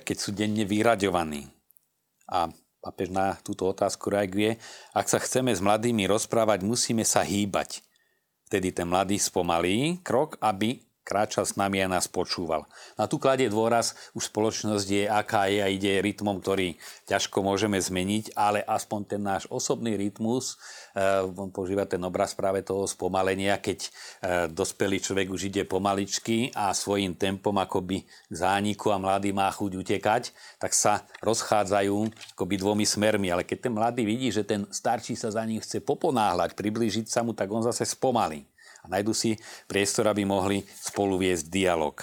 keď 0.04 0.18
sú 0.20 0.36
denne 0.36 0.68
vyraďovaní. 0.68 1.48
A 2.28 2.52
papež 2.84 3.12
na 3.12 3.40
túto 3.40 3.68
otázku 3.68 4.12
reaguje, 4.12 4.60
ak 4.92 5.08
sa 5.08 5.20
chceme 5.20 5.56
s 5.56 5.64
mladými 5.64 6.08
rozprávať, 6.08 6.68
musíme 6.68 7.08
sa 7.08 7.24
hýbať. 7.24 7.84
Vtedy 8.48 8.72
ten 8.72 8.88
mladý 8.88 9.20
spomalí 9.20 10.00
krok, 10.04 10.40
aby 10.40 10.87
kráčal 11.08 11.48
s 11.48 11.56
nami 11.56 11.80
a 11.80 11.88
nás 11.88 12.12
počúval. 12.12 12.68
Na 13.00 13.08
tu 13.08 13.16
kladie 13.16 13.48
dôraz, 13.48 13.96
už 14.12 14.28
spoločnosť 14.28 14.88
je, 14.92 15.04
aká 15.08 15.48
je 15.48 15.64
a 15.64 15.72
ide 15.72 16.04
rytmom, 16.04 16.44
ktorý 16.44 16.76
ťažko 17.08 17.40
môžeme 17.48 17.80
zmeniť, 17.80 18.36
ale 18.36 18.60
aspoň 18.68 19.00
ten 19.08 19.22
náš 19.24 19.48
osobný 19.48 19.96
rytmus, 19.96 20.60
eh, 20.92 21.24
on 21.24 21.48
používa 21.48 21.88
ten 21.88 22.04
obraz 22.04 22.36
práve 22.36 22.60
toho 22.68 22.84
spomalenia, 22.84 23.56
keď 23.64 23.80
eh, 23.80 23.90
dospelý 24.52 25.00
človek 25.00 25.32
už 25.32 25.48
ide 25.48 25.64
pomaličky 25.64 26.52
a 26.52 26.76
svojím 26.76 27.16
tempom 27.16 27.56
akoby 27.56 28.04
k 28.04 28.34
zániku 28.36 28.92
a 28.92 29.00
mladý 29.00 29.32
má 29.32 29.48
chuť 29.48 29.72
utekať, 29.80 30.36
tak 30.60 30.76
sa 30.76 31.08
rozchádzajú 31.24 31.96
akoby 32.36 32.56
dvomi 32.60 32.84
smermi. 32.84 33.32
Ale 33.32 33.48
keď 33.48 33.72
ten 33.72 33.74
mladý 33.74 34.04
vidí, 34.04 34.28
že 34.28 34.44
ten 34.44 34.68
starší 34.68 35.16
sa 35.16 35.32
za 35.32 35.46
ním 35.48 35.64
chce 35.64 35.80
poponáhľať, 35.80 36.52
priblížiť 36.52 37.08
sa 37.08 37.24
mu, 37.24 37.32
tak 37.32 37.48
on 37.48 37.64
zase 37.64 37.88
spomalí 37.88 38.44
a 38.88 38.92
nájdu 38.96 39.12
si 39.12 39.36
priestor, 39.68 40.08
aby 40.08 40.24
mohli 40.24 40.64
spolu 40.64 41.20
viesť 41.20 41.52
dialog. 41.52 42.00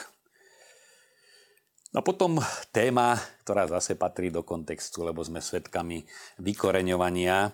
No 1.94 2.02
potom 2.02 2.42
téma, 2.74 3.16
ktorá 3.46 3.70
zase 3.70 3.96
patrí 3.96 4.28
do 4.28 4.44
kontextu, 4.44 5.06
lebo 5.06 5.22
sme 5.22 5.38
svedkami 5.40 6.04
vykoreňovania, 6.42 7.48
e, 7.48 7.50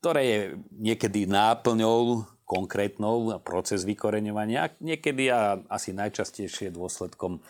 ktoré 0.00 0.22
je 0.26 0.40
niekedy 0.80 1.30
náplňou 1.30 2.24
konkrétnou 2.52 3.40
proces 3.40 3.84
vykoreňovania, 3.88 4.76
niekedy 4.80 5.32
a 5.32 5.56
asi 5.72 5.96
najčastejšie 5.96 6.68
dôsledkom 6.68 7.40
um, 7.40 7.42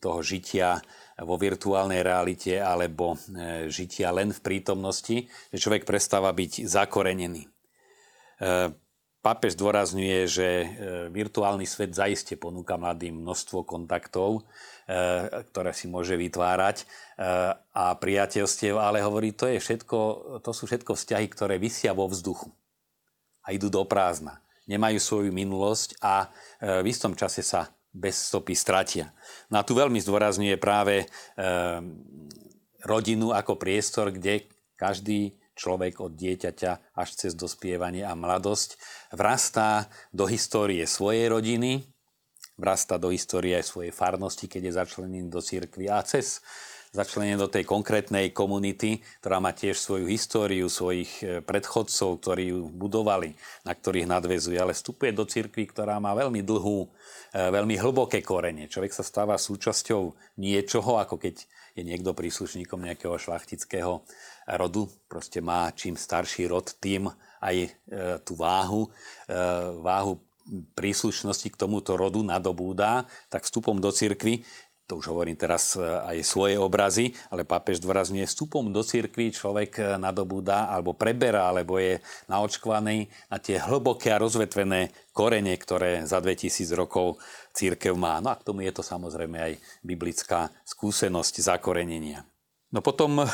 toho 0.00 0.20
žitia 0.24 0.80
vo 1.20 1.36
virtuálnej 1.36 2.00
realite 2.00 2.56
alebo 2.56 3.20
e, 3.28 3.68
žitia 3.68 4.08
len 4.14 4.32
v 4.32 4.40
prítomnosti, 4.40 5.28
že 5.52 5.58
človek 5.60 5.84
prestáva 5.84 6.32
byť 6.32 6.64
zakorenený. 6.64 7.44
Pápež 9.18 9.58
zdôrazňuje, 9.58 10.18
že 10.30 10.48
e, 10.62 10.66
virtuálny 11.10 11.66
svet 11.66 11.90
zaiste 11.90 12.38
ponúka 12.38 12.78
mladým 12.78 13.18
množstvo 13.18 13.66
kontaktov, 13.66 14.46
e, 14.86 15.42
ktoré 15.50 15.74
si 15.74 15.90
môže 15.90 16.14
vytvárať 16.14 16.82
e, 16.82 16.84
a 17.58 17.84
priateľstiev, 17.98 18.78
ale 18.78 19.02
hovorí, 19.02 19.34
to, 19.34 19.50
je 19.50 19.58
všetko, 19.58 19.98
to 20.38 20.50
sú 20.54 20.70
všetko 20.70 20.94
vzťahy, 20.94 21.26
ktoré 21.34 21.58
vysia 21.58 21.90
vo 21.98 22.06
vzduchu 22.06 22.54
a 23.42 23.50
idú 23.50 23.66
do 23.66 23.82
prázdna. 23.82 24.38
Nemajú 24.70 25.02
svoju 25.02 25.30
minulosť 25.32 25.96
a 26.04 26.28
v 26.60 26.86
istom 26.92 27.16
čase 27.16 27.40
sa 27.40 27.72
bez 27.88 28.28
stopy 28.28 28.52
stratia. 28.52 29.16
No 29.48 29.56
a 29.56 29.64
tu 29.64 29.72
veľmi 29.72 29.96
zdôrazňuje 29.96 30.60
práve 30.60 31.08
rodinu 32.84 33.32
ako 33.32 33.56
priestor, 33.56 34.12
kde 34.12 34.44
každý 34.76 35.37
človek 35.58 35.98
od 35.98 36.14
dieťaťa 36.14 36.94
až 36.94 37.08
cez 37.18 37.34
dospievanie 37.34 38.06
a 38.06 38.14
mladosť 38.14 38.78
vrastá 39.10 39.90
do 40.14 40.30
histórie 40.30 40.86
svojej 40.86 41.26
rodiny, 41.26 41.82
vrastá 42.54 42.94
do 42.96 43.10
histórie 43.10 43.58
aj 43.58 43.66
svojej 43.66 43.90
farnosti, 43.90 44.46
keď 44.46 44.70
je 44.70 44.78
začlenený 44.78 45.26
do 45.26 45.42
cirkvi 45.42 45.90
a 45.90 45.98
cez 46.06 46.38
začlenený 46.92 47.36
do 47.36 47.52
tej 47.52 47.68
konkrétnej 47.68 48.32
komunity, 48.32 49.04
ktorá 49.20 49.40
má 49.40 49.52
tiež 49.52 49.76
svoju 49.76 50.08
históriu, 50.08 50.72
svojich 50.72 51.12
e, 51.20 51.24
predchodcov, 51.44 52.24
ktorí 52.24 52.56
ju 52.56 52.72
budovali, 52.72 53.36
na 53.68 53.76
ktorých 53.76 54.08
nadvezuje, 54.08 54.56
ale 54.56 54.72
vstupuje 54.72 55.12
do 55.12 55.28
cirkvi, 55.28 55.68
ktorá 55.68 56.00
má 56.00 56.16
veľmi 56.16 56.40
dlhú, 56.40 56.88
e, 56.88 57.36
veľmi 57.36 57.76
hlboké 57.76 58.24
korene. 58.24 58.72
Človek 58.72 58.92
sa 58.96 59.04
stáva 59.04 59.36
súčasťou 59.36 60.16
niečoho, 60.40 60.96
ako 60.96 61.20
keď 61.20 61.44
je 61.76 61.82
niekto 61.84 62.16
príslušníkom 62.16 62.82
nejakého 62.82 63.14
šlachtického 63.20 64.02
rodu, 64.56 64.88
proste 65.10 65.44
má 65.44 65.68
čím 65.76 65.98
starší 65.98 66.48
rod, 66.48 66.72
tým 66.80 67.10
aj 67.42 67.56
e, 67.66 67.68
tú 68.24 68.38
váhu, 68.38 68.88
e, 69.26 69.34
váhu 69.84 70.22
príslušnosti 70.72 71.52
k 71.52 71.60
tomuto 71.60 71.98
rodu 71.98 72.24
nadobúda, 72.24 73.04
tak 73.28 73.44
vstupom 73.44 73.76
do 73.82 73.92
cirkvy 73.92 74.40
to 74.88 74.96
už 74.96 75.12
hovorím 75.12 75.36
teraz 75.36 75.76
e, 75.76 75.84
aj 75.84 76.24
svoje 76.24 76.56
obrazy, 76.56 77.12
ale 77.28 77.44
pápež 77.44 77.76
dôrazňuje, 77.84 78.24
vstupom 78.24 78.72
do 78.72 78.80
cirkvi 78.80 79.28
človek 79.28 79.70
e, 79.76 79.82
nadobúda 80.00 80.72
alebo 80.72 80.96
preberá, 80.96 81.52
alebo 81.52 81.76
je 81.76 82.00
naočkovaný 82.32 83.04
na 83.28 83.36
tie 83.36 83.60
hlboké 83.60 84.08
a 84.16 84.16
rozvetvené 84.16 85.12
korene, 85.12 85.52
ktoré 85.60 86.08
za 86.08 86.24
2000 86.24 86.72
rokov 86.72 87.20
církev 87.52 87.92
má. 88.00 88.16
No 88.24 88.32
a 88.32 88.40
k 88.40 88.48
tomu 88.48 88.64
je 88.64 88.72
to 88.72 88.80
samozrejme 88.80 89.36
aj 89.36 89.52
biblická 89.84 90.48
skúsenosť 90.64 91.44
zakorenenia. 91.44 92.24
No 92.72 92.80
potom 92.80 93.28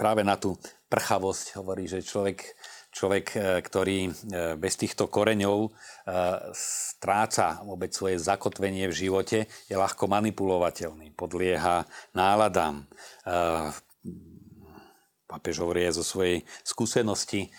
práve 0.00 0.24
na 0.24 0.40
tú 0.40 0.56
prchavosť 0.88 1.60
hovorí, 1.60 1.84
že 1.84 2.00
človek, 2.00 2.40
človek 2.88 3.26
e, 3.36 3.38
ktorý 3.60 3.98
e, 4.08 4.10
bez 4.56 4.80
týchto 4.80 5.12
koreňov 5.12 5.68
e, 5.68 5.70
stráca 6.56 7.60
vôbec 7.68 7.92
svoje 7.92 8.16
zakotvenie 8.16 8.88
v 8.88 8.96
živote, 8.96 9.38
je 9.68 9.76
ľahko 9.76 10.08
manipulovateľný, 10.08 11.12
podlieha 11.12 11.84
náladám. 12.16 12.88
Papež 15.28 15.62
hovorí 15.62 15.86
zo 15.94 16.02
svojej 16.02 16.42
skúsenosti, 16.66 17.54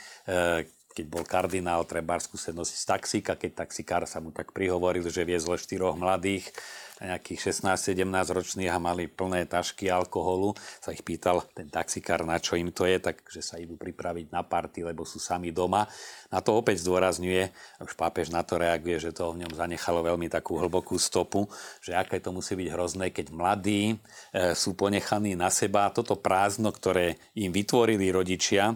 keď 0.92 1.06
bol 1.08 1.24
kardinál, 1.24 1.88
treba 1.88 2.20
skúsenosť 2.20 2.74
z 2.76 2.84
taxíka, 2.84 3.34
keď 3.40 3.64
taxikár 3.64 4.04
sa 4.04 4.20
mu 4.20 4.36
tak 4.36 4.52
prihovoril, 4.52 5.08
že 5.08 5.24
viezol 5.24 5.56
štyroch 5.56 5.96
mladých 5.96 6.52
nejakých 7.02 7.50
16-17 7.50 8.06
ročných 8.06 8.70
a 8.70 8.78
mali 8.78 9.10
plné 9.10 9.50
tašky 9.50 9.90
alkoholu, 9.90 10.54
sa 10.78 10.94
ich 10.94 11.02
pýtal 11.02 11.42
ten 11.58 11.66
taxikár, 11.66 12.22
na 12.22 12.38
čo 12.38 12.54
im 12.54 12.70
to 12.70 12.86
je, 12.86 13.02
takže 13.02 13.42
sa 13.42 13.58
idú 13.58 13.74
pripraviť 13.76 14.30
na 14.30 14.46
party, 14.46 14.86
lebo 14.86 15.02
sú 15.02 15.18
sami 15.18 15.50
doma. 15.50 15.90
Na 16.30 16.40
to 16.46 16.54
opäť 16.54 16.86
zdôrazňuje, 16.86 17.50
už 17.82 17.94
pápež 17.98 18.30
na 18.30 18.46
to 18.46 18.62
reaguje, 18.62 19.02
že 19.02 19.12
to 19.12 19.34
v 19.34 19.42
ňom 19.46 19.54
zanechalo 19.58 20.06
veľmi 20.06 20.30
takú 20.30 20.62
hlbokú 20.62 21.02
stopu, 21.02 21.50
že 21.82 21.98
aké 21.98 22.22
to 22.22 22.30
musí 22.30 22.54
byť 22.54 22.68
hrozné, 22.70 23.10
keď 23.10 23.34
mladí 23.34 23.96
e, 23.96 24.54
sú 24.54 24.78
ponechaní 24.78 25.34
na 25.34 25.50
seba. 25.50 25.90
Toto 25.90 26.20
prázdno, 26.20 26.70
ktoré 26.70 27.18
im 27.34 27.50
vytvorili 27.50 28.14
rodičia, 28.14 28.76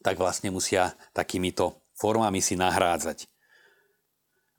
tak 0.00 0.16
vlastne 0.16 0.52
musia 0.52 0.96
takýmito 1.12 1.80
formami 1.96 2.40
si 2.40 2.56
nahrádzať. 2.56 3.29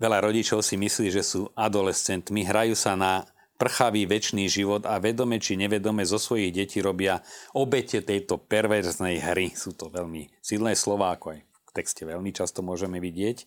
Veľa 0.01 0.17
rodičov 0.17 0.65
si 0.65 0.81
myslí, 0.81 1.13
že 1.13 1.21
sú 1.21 1.53
adolescentmi, 1.53 2.41
hrajú 2.41 2.73
sa 2.73 2.97
na 2.97 3.21
prchavý 3.61 4.09
väčší 4.09 4.49
život 4.49 4.89
a 4.89 4.97
vedome 4.97 5.37
či 5.37 5.53
nevedome 5.53 6.01
zo 6.01 6.17
svojich 6.17 6.49
detí 6.49 6.81
robia 6.81 7.21
obete 7.53 8.01
tejto 8.01 8.41
perverznej 8.41 9.21
hry. 9.21 9.53
Sú 9.53 9.77
to 9.77 9.93
veľmi 9.93 10.33
silné 10.41 10.73
slova, 10.73 11.13
ako 11.13 11.37
aj 11.37 11.39
v 11.45 11.71
texte 11.77 12.01
veľmi 12.01 12.33
často 12.33 12.65
môžeme 12.65 12.97
vidieť. 12.97 13.45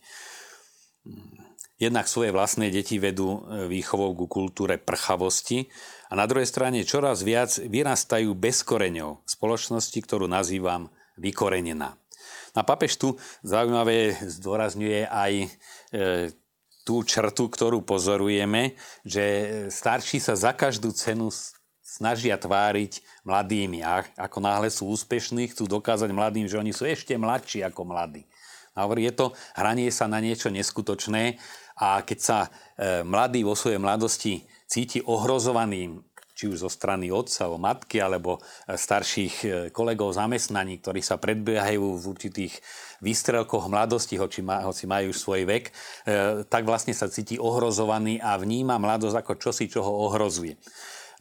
Jednak 1.83 2.07
svoje 2.07 2.31
vlastné 2.31 2.71
deti 2.71 3.03
vedú 3.03 3.43
e, 3.43 3.67
výchovou 3.67 4.15
ku 4.15 4.31
kultúre 4.31 4.79
prchavosti 4.79 5.67
a 6.07 6.15
na 6.15 6.31
druhej 6.31 6.47
strane 6.47 6.87
čoraz 6.87 7.27
viac 7.27 7.51
vyrastajú 7.59 8.31
bez 8.39 8.63
koreňov 8.63 9.27
spoločnosti, 9.27 9.99
ktorú 9.99 10.31
nazývam 10.31 10.87
vykorenená. 11.19 11.99
A 12.55 12.63
papež 12.63 12.95
tu 12.95 13.19
zaujímavé 13.43 14.15
zdôrazňuje 14.23 15.11
aj 15.11 15.33
e, 15.43 15.47
tú 16.85 17.01
črtu, 17.03 17.49
ktorú 17.49 17.81
pozorujeme, 17.81 18.77
že 19.03 19.25
starší 19.73 20.21
sa 20.21 20.37
za 20.37 20.53
každú 20.53 20.93
cenu 20.93 21.33
snažia 21.81 22.37
tváriť 22.37 23.25
mladými 23.25 23.81
a 23.81 24.05
ako 24.21 24.39
náhle 24.45 24.69
sú 24.69 24.93
úspešní, 24.93 25.51
chcú 25.51 25.65
dokázať 25.65 26.13
mladým, 26.13 26.45
že 26.45 26.61
oni 26.61 26.77
sú 26.77 26.85
ešte 26.85 27.17
mladší 27.17 27.65
ako 27.65 27.89
mladí. 27.89 28.29
Hovorí, 28.75 29.07
je 29.07 29.15
to 29.15 29.27
hranie 29.55 29.89
sa 29.95 30.11
na 30.11 30.19
niečo 30.19 30.51
neskutočné 30.51 31.39
a 31.79 32.03
keď 32.03 32.19
sa 32.19 32.39
e, 32.43 33.07
mladý 33.07 33.47
vo 33.47 33.55
svojej 33.55 33.79
mladosti 33.79 34.43
cíti 34.67 34.99
ohrozovaným 35.07 36.03
či 36.45 36.53
už 36.53 36.61
zo 36.61 36.69
strany 36.69 37.09
otca, 37.09 37.49
o 37.49 37.57
matky, 37.57 38.05
alebo 38.05 38.37
e, 38.69 38.77
starších 38.77 39.35
e, 39.41 39.49
kolegov 39.73 40.13
zamestnaní, 40.13 40.77
ktorí 40.85 41.01
sa 41.01 41.17
predbiehajú 41.17 41.97
v 41.97 42.05
určitých 42.05 42.61
výstrelkoch 43.01 43.73
mladosti, 43.73 44.21
hoci, 44.21 44.45
hoci 44.45 44.85
majú 44.85 45.09
svoj 45.17 45.49
vek, 45.49 45.65
e, 45.65 45.73
tak 46.45 46.69
vlastne 46.69 46.93
sa 46.93 47.09
cíti 47.09 47.41
ohrozovaný 47.41 48.21
a 48.21 48.37
vníma 48.37 48.77
mladosť 48.77 49.25
ako 49.25 49.33
čosi, 49.41 49.73
čo 49.73 49.81
ho 49.89 50.13
ohrozuje. 50.13 50.61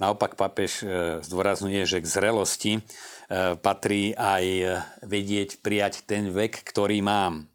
Naopak 0.03 0.36
papež 0.36 0.84
zdôrazňuje, 1.22 1.86
že 1.86 2.01
k 2.01 2.10
zrelosti 2.10 2.72
patrí 3.62 4.18
aj 4.18 4.46
vedieť 5.06 5.62
prijať 5.62 6.01
ten 6.03 6.34
vek, 6.34 6.65
ktorý 6.65 6.98
mám. 7.06 7.52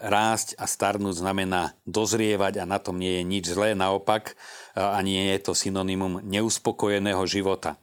Rásť 0.00 0.56
a 0.56 0.64
starnúť 0.64 1.20
znamená 1.20 1.76
dozrievať 1.84 2.64
a 2.64 2.64
na 2.64 2.80
tom 2.80 2.96
nie 2.96 3.20
je 3.20 3.24
nič 3.28 3.44
zlé, 3.52 3.76
naopak 3.76 4.32
a 4.72 4.96
nie 5.04 5.28
je 5.36 5.44
to 5.44 5.52
synonymum 5.52 6.24
neuspokojeného 6.24 7.20
života. 7.28 7.76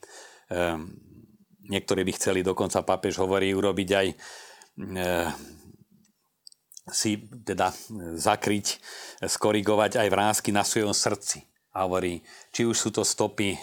Ehm, 0.49 0.97
niektorí 1.69 2.01
by 2.01 2.11
chceli, 2.17 2.41
dokonca 2.41 2.81
pápež 2.81 3.21
hovorí, 3.21 3.53
urobiť 3.53 3.89
aj 3.93 4.07
si 6.89 7.17
teda 7.21 7.73
zakryť, 8.17 8.81
skorigovať 9.25 10.01
aj 10.01 10.07
vrázky 10.09 10.49
na 10.49 10.65
svojom 10.65 10.93
srdci. 10.93 11.45
A 11.75 11.85
hovorí, 11.85 12.21
či 12.49 12.65
už 12.65 12.77
sú 12.77 12.89
to 12.91 13.03
stopy 13.05 13.57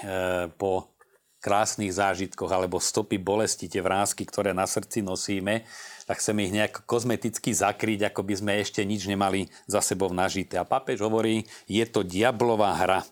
po 0.59 0.93
krásnych 1.43 1.91
zážitkoch 1.91 2.49
alebo 2.49 2.79
stopy 2.79 3.19
bolesti, 3.19 3.67
tie 3.67 3.83
vrázky, 3.83 4.23
ktoré 4.23 4.55
na 4.55 4.65
srdci 4.65 5.03
nosíme, 5.03 5.67
tak 6.07 6.23
chceme 6.23 6.47
ich 6.47 6.55
nejak 6.55 6.87
kozmeticky 6.87 7.51
zakryť, 7.51 8.15
ako 8.15 8.23
by 8.23 8.35
sme 8.39 8.53
ešte 8.63 8.87
nič 8.87 9.11
nemali 9.11 9.51
za 9.67 9.83
sebou 9.83 10.15
nažité. 10.15 10.63
A 10.63 10.65
pápež 10.65 11.03
hovorí, 11.03 11.51
je 11.67 11.83
to 11.83 12.07
diablová 12.07 12.79
hra. 12.79 13.03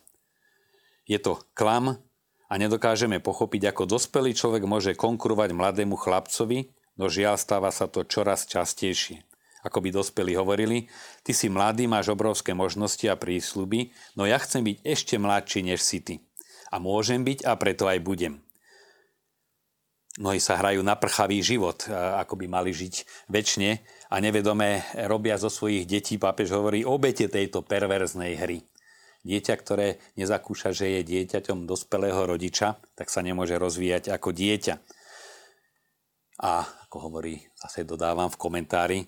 Je 1.11 1.19
to 1.19 1.43
klam 1.59 1.99
a 2.47 2.55
nedokážeme 2.55 3.19
pochopiť, 3.19 3.75
ako 3.75 3.99
dospelý 3.99 4.31
človek 4.31 4.63
môže 4.63 4.95
konkurovať 4.95 5.51
mladému 5.51 5.99
chlapcovi, 5.99 6.71
no 6.95 7.11
žiaľ 7.11 7.35
stáva 7.35 7.75
sa 7.75 7.91
to 7.91 8.07
čoraz 8.07 8.47
častejšie. 8.47 9.27
Ako 9.61 9.85
by 9.85 9.93
dospelí 9.93 10.41
hovorili, 10.41 10.89
ty 11.21 11.37
si 11.37 11.53
mladý, 11.53 11.85
máš 11.85 12.09
obrovské 12.09 12.57
možnosti 12.57 13.05
a 13.05 13.19
prísľuby, 13.19 13.93
no 14.17 14.25
ja 14.25 14.41
chcem 14.41 14.65
byť 14.65 14.77
ešte 14.87 15.15
mladší 15.21 15.61
než 15.69 15.85
si 15.85 16.01
ty. 16.01 16.15
A 16.71 16.79
môžem 16.79 17.27
byť 17.27 17.47
a 17.47 17.59
preto 17.59 17.91
aj 17.91 17.99
budem. 18.03 18.39
Mnohí 20.19 20.43
sa 20.43 20.59
hrajú 20.59 20.83
na 20.83 20.99
prchavý 20.99 21.39
život, 21.39 21.87
ako 21.91 22.35
by 22.35 22.47
mali 22.51 22.75
žiť 22.75 23.27
väčšine 23.31 23.71
a 24.11 24.17
nevedome 24.19 24.83
robia 25.07 25.39
zo 25.39 25.47
svojich 25.47 25.87
detí, 25.87 26.19
pápež 26.19 26.51
hovorí, 26.51 26.83
obete 26.83 27.31
tejto 27.31 27.63
perverznej 27.63 28.35
hry. 28.35 28.59
Dieťa, 29.23 29.55
ktoré 29.55 30.01
nezakúša, 30.17 30.73
že 30.75 30.99
je 30.99 31.01
dieťaťom 31.05 31.69
dospelého 31.69 32.25
rodiča, 32.25 32.81
tak 32.97 33.13
sa 33.13 33.21
nemôže 33.23 33.55
rozvíjať 33.55 34.11
ako 34.11 34.33
dieťa. 34.33 34.75
A 36.41 36.65
ako 36.89 36.97
hovorí, 37.07 37.37
zase 37.53 37.85
dodávam 37.85 38.33
v 38.33 38.41
komentári, 38.41 38.99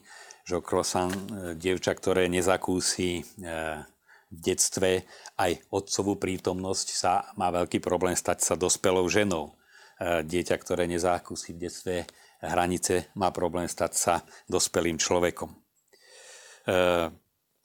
že 0.44 0.61
Krosan, 0.61 1.11
e, 1.11 1.18
dievča, 1.57 1.96
ktoré 1.96 2.29
nezakúsi 2.29 3.20
e, 3.20 3.22
v 4.33 4.38
detstve 4.40 5.05
aj 5.37 5.61
otcovú 5.68 6.16
prítomnosť, 6.16 6.87
sa 6.97 7.29
má 7.37 7.53
veľký 7.53 7.85
problém 7.85 8.16
stať 8.16 8.40
sa 8.40 8.55
dospelou 8.57 9.05
ženou. 9.12 9.53
E, 10.01 10.25
dieťa, 10.25 10.57
ktoré 10.57 10.88
nezakúsi 10.88 11.53
v 11.53 11.68
detstve 11.68 11.95
hranice, 12.40 13.12
má 13.12 13.29
problém 13.29 13.68
stať 13.68 13.92
sa 13.92 14.14
dospelým 14.49 14.97
človekom. 14.97 15.53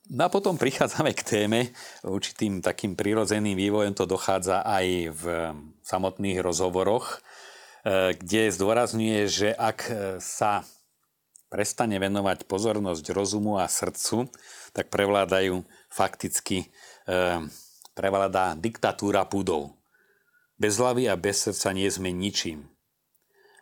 No 0.08 0.22
a 0.24 0.30
potom 0.32 0.56
prichádzame 0.56 1.12
k 1.18 1.22
téme, 1.22 1.62
určitým 2.06 2.62
takým 2.64 2.96
prirodzeným 2.96 3.58
vývojom 3.58 3.94
to 3.94 4.06
dochádza 4.10 4.64
aj 4.64 4.86
v 5.14 5.24
samotných 5.82 6.44
rozhovoroch, 6.44 7.18
e, 7.86 8.14
kde 8.20 8.54
zdôrazňuje, 8.54 9.22
že 9.26 9.50
ak 9.56 9.80
sa 10.20 10.68
prestane 11.48 11.96
venovať 11.96 12.44
pozornosť 12.44 13.06
rozumu 13.16 13.56
a 13.60 13.72
srdcu, 13.72 14.28
tak 14.76 14.92
prevládajú 14.92 15.64
fakticky, 15.98 16.70
e, 17.10 17.18
prevládá 17.98 18.54
diktatúra 18.54 19.26
púdov. 19.26 19.74
Bez 20.62 20.78
hlavy 20.78 21.10
a 21.10 21.18
bez 21.18 21.50
srdca 21.50 21.74
nie 21.74 21.90
sme 21.90 22.14
ničím. 22.14 22.70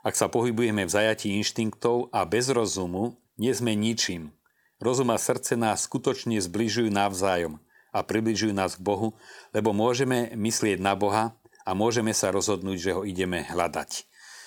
Ak 0.04 0.19
sa 0.19 0.28
pohybujeme 0.28 0.84
v 0.84 0.91
zajatí 0.91 1.32
inštinktov 1.39 2.12
a 2.12 2.28
bez 2.28 2.52
rozumu, 2.52 3.15
nie 3.39 3.56
sme 3.56 3.74
ničím. 3.74 4.36
Rozum 4.84 5.10
a 5.10 5.17
srdce 5.17 5.56
nás 5.56 5.88
skutočne 5.88 6.36
zbližujú 6.38 6.91
navzájom 6.91 7.58
a 7.95 8.04
približujú 8.04 8.52
nás 8.52 8.76
k 8.76 8.84
Bohu, 8.84 9.15
lebo 9.56 9.71
môžeme 9.71 10.36
myslieť 10.36 10.84
na 10.84 10.93
Boha 10.93 11.34
a 11.63 11.71
môžeme 11.71 12.12
sa 12.12 12.30
rozhodnúť, 12.30 12.78
že 12.78 12.91
ho 12.91 13.02
ideme 13.08 13.48
hľadať. 13.48 14.06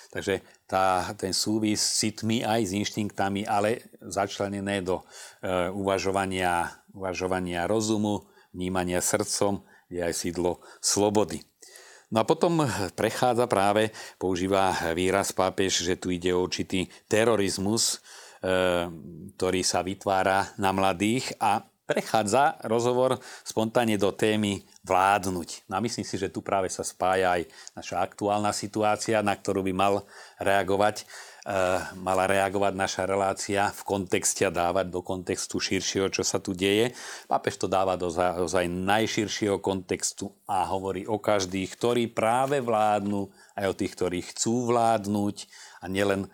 Takže 0.09 0.41
tá, 0.65 1.05
ten 1.13 1.35
súvis 1.37 1.81
s 1.81 2.01
citmi 2.01 2.41
aj 2.41 2.65
s 2.65 2.71
inštinktami, 2.73 3.45
ale 3.45 3.93
začlenené 4.01 4.81
do 4.81 5.01
e, 5.01 5.03
uvažovania, 5.69 6.78
uvažovania 6.93 7.69
rozumu, 7.69 8.25
vnímania 8.53 9.01
srdcom, 9.03 9.61
je 9.89 10.01
aj 10.01 10.13
sídlo 10.13 10.61
slobody. 10.81 11.41
No 12.09 12.21
a 12.21 12.25
potom 12.25 12.65
prechádza 12.97 13.45
práve, 13.45 13.93
používa 14.17 14.73
výraz 14.97 15.29
pápež, 15.29 15.85
že 15.85 15.93
tu 15.97 16.09
ide 16.09 16.33
o 16.33 16.41
určitý 16.41 16.89
terorizmus, 17.05 18.01
Eh, 18.39 18.87
ktorý 19.35 19.61
sa 19.67 19.83
vytvára 19.83 20.55
na 20.55 20.71
mladých 20.71 21.35
a 21.43 21.59
prechádza 21.83 22.55
rozhovor 22.71 23.19
spontánne 23.43 23.99
do 23.99 24.15
témy 24.15 24.63
vládnuť. 24.87 25.67
No 25.67 25.75
a 25.75 25.83
myslím 25.83 26.07
si, 26.07 26.15
že 26.15 26.31
tu 26.31 26.39
práve 26.39 26.71
sa 26.71 26.87
spája 26.87 27.35
aj 27.35 27.51
naša 27.75 27.99
aktuálna 27.99 28.55
situácia, 28.55 29.19
na 29.19 29.35
ktorú 29.35 29.59
by 29.67 29.73
mal 29.75 30.07
reagovať, 30.39 31.03
e, 31.03 31.05
mala 31.97 32.29
reagovať 32.29 32.73
naša 32.77 33.03
relácia 33.09 33.73
v 33.73 33.81
kontexte 33.81 34.45
a 34.45 34.53
dávať 34.53 34.93
do 34.93 35.01
kontextu 35.01 35.57
širšieho, 35.57 36.13
čo 36.13 36.21
sa 36.21 36.37
tu 36.37 36.53
deje. 36.53 36.93
Pápež 37.25 37.57
to 37.57 37.65
dáva 37.65 37.97
do 37.97 38.13
ozaj 38.13 38.69
najširšieho 38.69 39.57
kontextu 39.57 40.29
a 40.45 40.61
hovorí 40.69 41.09
o 41.09 41.17
každých, 41.17 41.73
ktorí 41.73 42.03
práve 42.13 42.61
vládnu, 42.61 43.33
aj 43.57 43.65
o 43.65 43.77
tých, 43.77 43.97
ktorí 43.97 44.19
chcú 44.29 44.69
vládnuť, 44.69 45.37
a 45.79 45.85
nielen 45.87 46.27
e, 46.27 46.29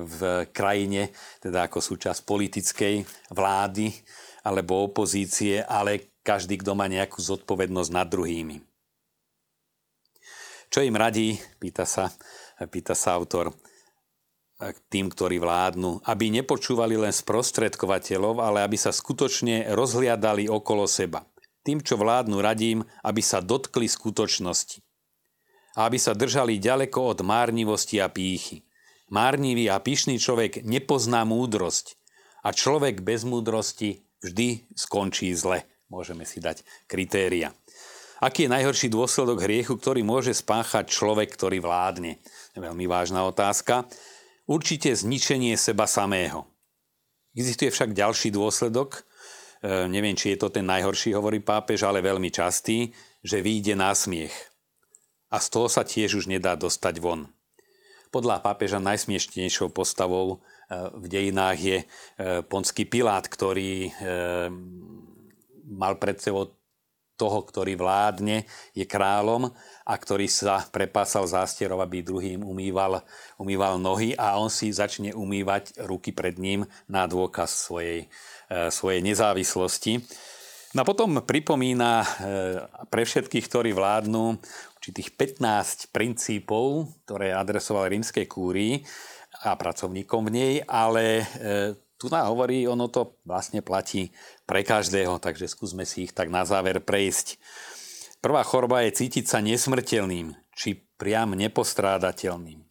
v 0.00 0.20
krajine, 0.50 1.12
teda 1.40 1.68
ako 1.68 1.84
súčasť 1.84 2.24
politickej 2.24 2.94
vlády 3.32 3.92
alebo 4.40 4.88
opozície, 4.88 5.60
ale 5.60 6.16
každý, 6.24 6.60
kto 6.60 6.72
má 6.72 6.88
nejakú 6.88 7.20
zodpovednosť 7.20 7.90
nad 7.92 8.08
druhými. 8.08 8.56
Čo 10.70 10.86
im 10.86 10.96
radí, 10.96 11.36
pýta 11.58 11.84
sa, 11.84 12.08
pýta 12.70 12.94
sa 12.94 13.18
autor, 13.18 13.52
tým, 14.92 15.08
ktorí 15.08 15.40
vládnu, 15.40 16.04
aby 16.04 16.28
nepočúvali 16.28 17.00
len 17.00 17.12
sprostredkovateľov, 17.12 18.44
ale 18.44 18.60
aby 18.60 18.76
sa 18.76 18.92
skutočne 18.92 19.72
rozhliadali 19.72 20.46
okolo 20.46 20.84
seba. 20.84 21.24
Tým, 21.64 21.80
čo 21.80 21.96
vládnu, 22.00 22.40
radím, 22.40 22.84
aby 23.04 23.20
sa 23.24 23.40
dotkli 23.40 23.88
skutočnosti. 23.88 24.80
A 25.76 25.88
aby 25.88 25.96
sa 25.96 26.12
držali 26.12 26.60
ďaleko 26.60 27.16
od 27.16 27.18
márnivosti 27.24 28.00
a 28.00 28.08
pýchy. 28.12 28.64
Márnivý 29.10 29.68
a 29.72 29.82
pyšný 29.82 30.22
človek 30.22 30.62
nepozná 30.62 31.26
múdrosť 31.26 31.98
a 32.46 32.54
človek 32.54 33.02
bez 33.02 33.26
múdrosti 33.26 34.06
vždy 34.22 34.70
skončí 34.76 35.34
zle. 35.34 35.66
Môžeme 35.90 36.22
si 36.22 36.38
dať 36.38 36.62
kritéria. 36.86 37.50
Aký 38.20 38.44
je 38.44 38.52
najhorší 38.52 38.92
dôsledok 38.92 39.42
hriechu, 39.48 39.80
ktorý 39.80 40.04
môže 40.04 40.36
spáchať 40.36 40.92
človek, 40.92 41.32
ktorý 41.32 41.58
vládne? 41.64 42.20
Veľmi 42.52 42.84
vážna 42.84 43.24
otázka. 43.24 43.88
Určite 44.50 44.90
zničenie 44.90 45.54
seba 45.54 45.86
samého. 45.86 46.42
Existuje 47.38 47.70
však 47.70 47.94
ďalší 47.94 48.34
dôsledok, 48.34 49.06
e, 49.62 49.86
neviem, 49.86 50.18
či 50.18 50.34
je 50.34 50.42
to 50.42 50.50
ten 50.50 50.66
najhorší, 50.66 51.14
hovorí 51.14 51.38
pápež, 51.38 51.86
ale 51.86 52.02
veľmi 52.02 52.34
častý, 52.34 52.90
že 53.22 53.38
vyjde 53.38 53.78
na 53.78 53.94
smiech. 53.94 54.34
A 55.30 55.38
z 55.38 55.46
toho 55.54 55.70
sa 55.70 55.86
tiež 55.86 56.18
už 56.18 56.26
nedá 56.26 56.58
dostať 56.58 56.98
von. 56.98 57.30
Podľa 58.10 58.42
pápeža 58.42 58.82
najsmiešnejšou 58.82 59.70
postavou 59.70 60.26
e, 60.34 60.36
v 60.98 61.06
dejinách 61.06 61.58
je 61.62 61.78
e, 61.78 61.86
ponský 62.42 62.90
Pilát, 62.90 63.22
ktorý 63.30 63.86
e, 63.86 63.90
mal 65.70 65.94
pred 66.02 66.18
sebou 66.18 66.58
toho, 67.20 67.44
ktorý 67.44 67.76
vládne, 67.76 68.48
je 68.72 68.88
kráľom 68.88 69.52
a 69.84 69.94
ktorý 70.00 70.24
sa 70.24 70.64
prepásal 70.72 71.28
zástierov, 71.28 71.84
aby 71.84 72.00
druhým 72.00 72.40
umýval, 72.40 73.04
umýval 73.36 73.76
nohy 73.76 74.16
a 74.16 74.40
on 74.40 74.48
si 74.48 74.72
začne 74.72 75.12
umývať 75.12 75.84
ruky 75.84 76.16
pred 76.16 76.40
ním 76.40 76.64
na 76.88 77.04
dôkaz 77.04 77.68
svojej, 77.68 78.08
svojej 78.72 79.04
nezávislosti. 79.04 80.00
No 80.70 80.86
a 80.86 80.88
potom 80.88 81.18
pripomína 81.18 81.92
e, 81.98 82.06
pre 82.86 83.02
všetkých, 83.02 83.42
ktorí 83.50 83.70
vládnu, 83.74 84.38
určitých 84.78 85.18
15 85.42 85.90
princípov, 85.90 86.86
ktoré 87.02 87.34
adresoval 87.34 87.90
rímskej 87.90 88.30
kúrii 88.30 88.78
a 89.42 89.58
pracovníkom 89.58 90.30
v 90.30 90.34
nej, 90.34 90.52
ale 90.62 91.04
e, 91.20 91.24
tu 92.00 92.08
nám 92.08 92.32
hovorí, 92.32 92.64
ono 92.64 92.88
to 92.88 93.20
vlastne 93.28 93.60
platí 93.60 94.08
pre 94.48 94.64
každého, 94.64 95.20
takže 95.20 95.52
skúsme 95.52 95.84
si 95.84 96.08
ich 96.08 96.16
tak 96.16 96.32
na 96.32 96.48
záver 96.48 96.80
prejsť. 96.80 97.36
Prvá 98.24 98.40
choroba 98.40 98.80
je 98.88 98.96
cítiť 98.96 99.28
sa 99.28 99.44
nesmrteľným, 99.44 100.32
či 100.56 100.80
priam 100.96 101.36
nepostrádateľným. 101.36 102.64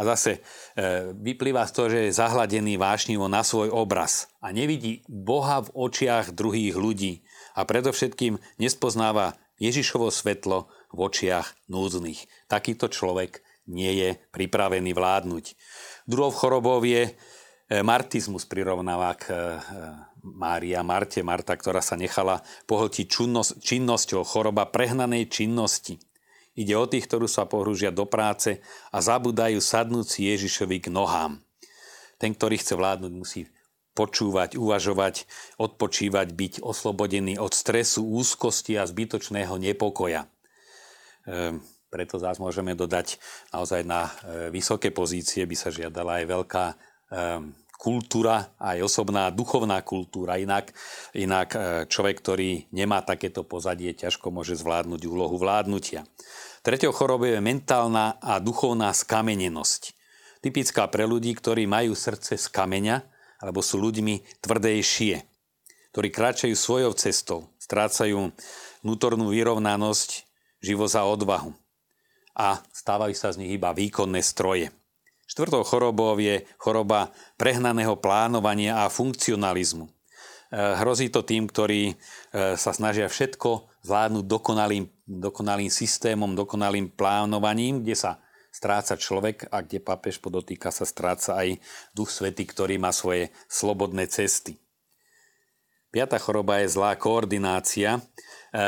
zase 0.08 0.40
e, 0.40 1.12
vyplýva 1.12 1.68
z 1.68 1.72
toho, 1.76 1.86
že 1.92 2.00
je 2.08 2.16
zahladený 2.16 2.80
vášnivo 2.80 3.28
na 3.28 3.44
svoj 3.44 3.68
obraz 3.68 4.32
a 4.40 4.48
nevidí 4.48 5.04
Boha 5.04 5.60
v 5.60 5.68
očiach 5.68 6.32
druhých 6.32 6.72
ľudí 6.72 7.28
a 7.52 7.68
predovšetkým 7.68 8.40
nespoznáva 8.56 9.36
Ježišovo 9.60 10.08
svetlo 10.08 10.72
v 10.96 10.98
očiach 11.06 11.68
núdznych. 11.68 12.48
Takýto 12.48 12.88
človek 12.88 13.44
nie 13.68 13.92
je 13.94 14.10
pripravený 14.32 14.96
vládnuť. 14.96 15.44
Druhou 16.08 16.34
chorobou 16.34 16.82
je 16.82 17.14
martizmus 17.80 18.44
prirovnáva 18.44 19.16
k 19.16 19.32
e, 19.32 19.36
Mária 20.22 20.84
Marte, 20.84 21.24
Marta, 21.24 21.56
ktorá 21.56 21.80
sa 21.80 21.96
nechala 21.96 22.44
pohltiť 22.68 23.08
činnosťou, 23.58 24.22
choroba 24.22 24.68
prehnanej 24.68 25.32
činnosti. 25.32 25.96
Ide 26.52 26.76
o 26.76 26.84
tých, 26.84 27.08
ktorí 27.08 27.24
sa 27.26 27.48
pohrúžia 27.48 27.88
do 27.88 28.04
práce 28.04 28.60
a 28.92 29.00
zabudajú 29.00 29.56
sadnúť 29.56 30.20
Ježišovi 30.20 30.84
k 30.84 30.92
nohám. 30.92 31.40
Ten, 32.20 32.36
ktorý 32.36 32.60
chce 32.60 32.76
vládnuť, 32.76 33.12
musí 33.16 33.48
počúvať, 33.96 34.56
uvažovať, 34.60 35.24
odpočívať, 35.56 36.28
byť 36.32 36.54
oslobodený 36.60 37.40
od 37.40 37.52
stresu, 37.52 38.04
úzkosti 38.04 38.76
a 38.76 38.84
zbytočného 38.84 39.52
nepokoja. 39.56 40.28
E, 41.24 41.56
preto 41.92 42.16
zás 42.16 42.40
môžeme 42.40 42.72
dodať 42.72 43.20
naozaj 43.52 43.82
na 43.84 44.08
e, 44.08 44.10
vysoké 44.48 44.92
pozície 44.92 45.44
by 45.44 45.56
sa 45.56 45.68
žiadala 45.68 46.20
aj 46.20 46.24
veľká 46.24 46.64
e, 46.68 46.74
kultúra, 47.82 48.54
aj 48.62 48.86
osobná 48.86 49.34
duchovná 49.34 49.82
kultúra. 49.82 50.38
Inak, 50.38 50.70
inak 51.18 51.48
e, 51.50 51.58
človek, 51.90 52.22
ktorý 52.22 52.70
nemá 52.70 53.02
takéto 53.02 53.42
pozadie, 53.42 53.90
ťažko 53.90 54.30
môže 54.30 54.54
zvládnuť 54.54 55.02
úlohu 55.10 55.34
vládnutia. 55.34 56.06
Tretou 56.62 56.94
chorobou 56.94 57.26
je 57.26 57.42
mentálna 57.42 58.22
a 58.22 58.38
duchovná 58.38 58.94
skamenenosť. 58.94 59.98
Typická 60.38 60.86
pre 60.86 61.10
ľudí, 61.10 61.34
ktorí 61.34 61.66
majú 61.66 61.98
srdce 61.98 62.38
z 62.38 62.46
kameňa, 62.54 63.02
alebo 63.42 63.58
sú 63.58 63.82
ľuďmi 63.82 64.38
tvrdejšie, 64.38 65.14
ktorí 65.90 66.08
kráčajú 66.14 66.54
svojou 66.54 66.94
cestou, 66.94 67.50
strácajú 67.58 68.30
vnútornú 68.86 69.34
vyrovnanosť, 69.34 70.22
živo 70.62 70.86
za 70.86 71.02
odvahu 71.02 71.50
a 72.38 72.62
stávajú 72.70 73.14
sa 73.18 73.34
z 73.34 73.42
nich 73.42 73.58
iba 73.58 73.74
výkonné 73.74 74.22
stroje. 74.22 74.70
Štvrtou 75.32 75.64
chorobou 75.64 76.20
je 76.20 76.44
choroba 76.60 77.08
prehnaného 77.40 77.96
plánovania 77.96 78.84
a 78.84 78.92
funkcionalizmu. 78.92 79.88
E, 79.88 79.90
hrozí 80.52 81.08
to 81.08 81.24
tým, 81.24 81.48
ktorí 81.48 81.88
e, 81.88 81.94
sa 82.60 82.76
snažia 82.76 83.08
všetko 83.08 83.80
zvládnuť 83.80 84.28
dokonalým, 84.28 84.84
dokonalým 85.08 85.72
systémom, 85.72 86.36
dokonalým 86.36 86.92
plánovaním, 86.92 87.80
kde 87.80 87.96
sa 87.96 88.20
stráca 88.52 88.92
človek 89.00 89.48
a 89.48 89.64
kde 89.64 89.80
papež 89.80 90.20
podotýka 90.20 90.68
sa 90.68 90.84
stráca 90.84 91.40
aj 91.40 91.56
duch 91.96 92.12
svety, 92.12 92.44
ktorý 92.52 92.76
má 92.76 92.92
svoje 92.92 93.32
slobodné 93.48 94.12
cesty. 94.12 94.60
Piatá 95.88 96.20
choroba 96.20 96.60
je 96.60 96.76
zlá 96.76 96.92
koordinácia, 97.00 97.96
e, 97.96 98.00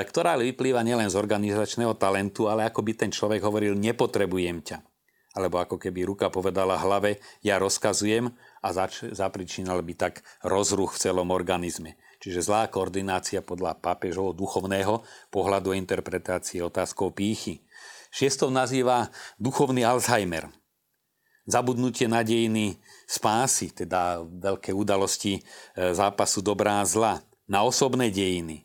ktorá 0.01 0.41
vyplýva 0.41 0.81
nielen 0.81 1.13
z 1.13 1.21
organizačného 1.21 1.93
talentu, 2.01 2.49
ale 2.49 2.65
ako 2.65 2.81
by 2.81 2.93
ten 2.97 3.13
človek 3.13 3.45
hovoril, 3.45 3.77
nepotrebujem 3.77 4.65
ťa. 4.65 4.94
Alebo 5.35 5.59
ako 5.59 5.83
keby 5.83 6.07
ruka 6.07 6.31
povedala 6.31 6.79
hlave, 6.79 7.19
ja 7.43 7.59
rozkazujem 7.59 8.31
a 8.63 8.69
zač- 8.71 9.11
zapričínal 9.11 9.83
by 9.83 9.95
tak 9.99 10.15
rozruch 10.47 10.95
v 10.95 11.03
celom 11.11 11.35
organizme. 11.35 11.99
Čiže 12.23 12.47
zlá 12.47 12.71
koordinácia 12.71 13.43
podľa 13.43 13.77
pápežovho 13.83 14.33
duchovného 14.33 15.03
pohľadu 15.29 15.75
interpretácie 15.75 16.63
otázkou 16.63 17.11
pýchy. 17.13 17.67
Šiestov 18.15 18.55
nazýva 18.55 19.11
duchovný 19.43 19.83
Alzheimer. 19.83 20.49
Zabudnutie 21.45 22.09
na 22.09 22.25
dejiny 22.25 22.81
spásy, 23.05 23.75
teda 23.75 24.25
veľké 24.25 24.73
udalosti 24.73 25.37
e, 25.37 25.43
zápasu 25.93 26.41
dobrá 26.41 26.81
a 26.81 26.89
zla, 26.89 27.21
na 27.45 27.61
osobné 27.67 28.09
dejiny. 28.09 28.65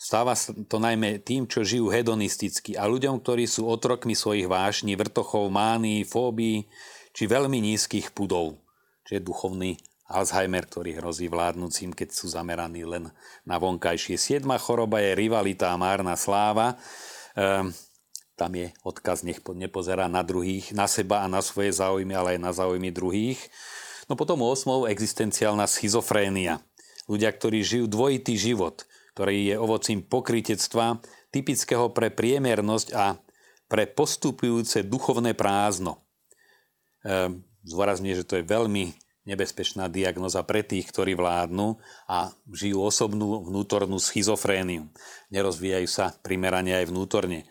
stáva 0.00 0.32
sa 0.32 0.56
to 0.56 0.80
najmä 0.80 1.20
tým, 1.20 1.44
čo 1.44 1.60
žijú 1.60 1.92
hedonisticky 1.92 2.72
a 2.72 2.88
ľuďom, 2.88 3.20
ktorí 3.20 3.44
sú 3.44 3.68
otrokmi 3.68 4.16
svojich 4.16 4.48
vášní, 4.48 4.96
vrtochov, 4.96 5.52
mánií, 5.52 6.08
fóbií 6.08 6.64
či 7.12 7.28
veľmi 7.28 7.60
nízkych 7.60 8.16
pudov. 8.16 8.56
Čiže 9.04 9.20
duchovný 9.20 9.76
Alzheimer, 10.10 10.66
ktorý 10.66 10.98
hrozí 10.98 11.28
vládnúcim, 11.28 11.92
keď 11.92 12.08
sú 12.16 12.32
zameraní 12.32 12.82
len 12.82 13.12
na 13.44 13.56
vonkajšie. 13.60 14.16
Siedma 14.16 14.56
choroba 14.58 14.98
je 15.04 15.14
rivalita 15.14 15.70
a 15.70 15.78
márna 15.78 16.16
sláva. 16.18 16.80
Ehm, 17.38 17.70
tam 18.34 18.56
je 18.56 18.72
odkaz, 18.82 19.22
nech 19.22 19.44
nepozerá 19.52 20.08
na 20.08 20.24
druhých, 20.24 20.72
na 20.72 20.88
seba 20.88 21.22
a 21.22 21.30
na 21.30 21.44
svoje 21.44 21.76
záujmy, 21.76 22.16
ale 22.16 22.28
aj 22.34 22.40
na 22.40 22.50
záujmy 22.56 22.90
druhých. 22.90 23.38
No 24.08 24.18
potom 24.18 24.42
8. 24.42 24.90
existenciálna 24.90 25.68
schizofrénia. 25.70 26.58
Ľudia, 27.06 27.30
ktorí 27.30 27.62
žijú 27.62 27.86
dvojitý 27.86 28.34
život, 28.34 28.89
ktorý 29.20 29.52
je 29.52 29.56
ovocím 29.60 30.00
pokrytectva, 30.00 30.96
typického 31.28 31.92
pre 31.92 32.08
priemernosť 32.08 32.88
a 32.96 33.20
pre 33.68 33.84
postupujúce 33.84 34.88
duchovné 34.88 35.36
prázdno. 35.36 36.00
Ehm, 37.04 37.44
Zvorazňuje, 37.60 38.24
že 38.24 38.24
to 38.24 38.40
je 38.40 38.48
veľmi 38.48 38.96
nebezpečná 39.28 39.92
diagnoza 39.92 40.40
pre 40.48 40.64
tých, 40.64 40.88
ktorí 40.88 41.12
vládnu 41.12 41.76
a 42.08 42.32
žijú 42.48 42.80
osobnú 42.80 43.44
vnútornú 43.44 44.00
schizofréniu. 44.00 44.88
Nerozvíjajú 45.28 45.84
sa 45.84 46.16
primerane 46.24 46.72
aj 46.72 46.88
vnútorne. 46.88 47.44
E, 47.44 47.46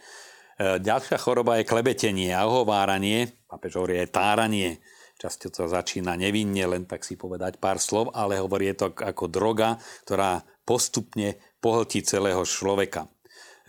ďalšia 0.81 1.21
choroba 1.21 1.61
je 1.61 1.69
klebetenie 1.69 2.33
a 2.33 2.49
ohováranie, 2.49 3.45
papež 3.45 3.77
hovorí 3.77 4.01
aj 4.01 4.09
táranie. 4.09 4.81
Často 5.19 5.53
to 5.53 5.69
začína 5.69 6.17
nevinne, 6.17 6.65
len 6.65 6.89
tak 6.89 7.05
si 7.05 7.13
povedať 7.13 7.61
pár 7.61 7.77
slov, 7.77 8.17
ale 8.17 8.41
hovorí 8.41 8.73
to 8.73 8.89
ako 8.89 9.29
droga, 9.29 9.77
ktorá 10.09 10.41
postupne 10.65 11.37
pohltí 11.59 12.03
celého 12.03 12.41
človeka. 12.47 13.07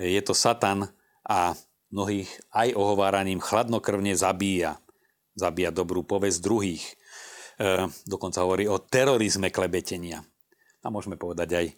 Je 0.01 0.19
to 0.25 0.33
Satan 0.33 0.89
a 1.27 1.55
mnohých 1.91 2.31
aj 2.55 2.73
ohováraním 2.75 3.43
chladnokrvne 3.43 4.17
zabíja. 4.17 4.81
Zabíja 5.35 5.71
dobrú 5.71 6.03
povesť 6.07 6.39
druhých 6.43 6.85
E, 7.61 7.93
dokonca 8.09 8.41
hovorí 8.41 8.65
o 8.65 8.81
terorizme 8.81 9.53
klebetenia. 9.53 10.25
A 10.81 10.89
môžeme 10.89 11.21
povedať 11.21 11.49
aj 11.61 11.67
e, 11.69 11.75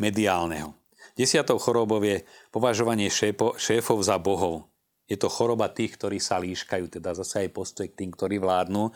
mediálneho. 0.00 0.72
Desiatou 1.12 1.60
chorobou 1.60 2.00
je 2.00 2.24
považovanie 2.48 3.12
šépo, 3.12 3.60
šéfov 3.60 4.00
za 4.00 4.16
bohov. 4.16 4.64
Je 5.04 5.20
to 5.20 5.28
choroba 5.28 5.68
tých, 5.68 6.00
ktorí 6.00 6.16
sa 6.16 6.40
líškajú, 6.40 6.88
teda 6.88 7.12
zase 7.12 7.44
aj 7.44 7.52
postoj 7.52 7.84
k 7.84 8.04
tým, 8.04 8.10
ktorí 8.16 8.40
vládnu. 8.40 8.88
E, 8.88 8.92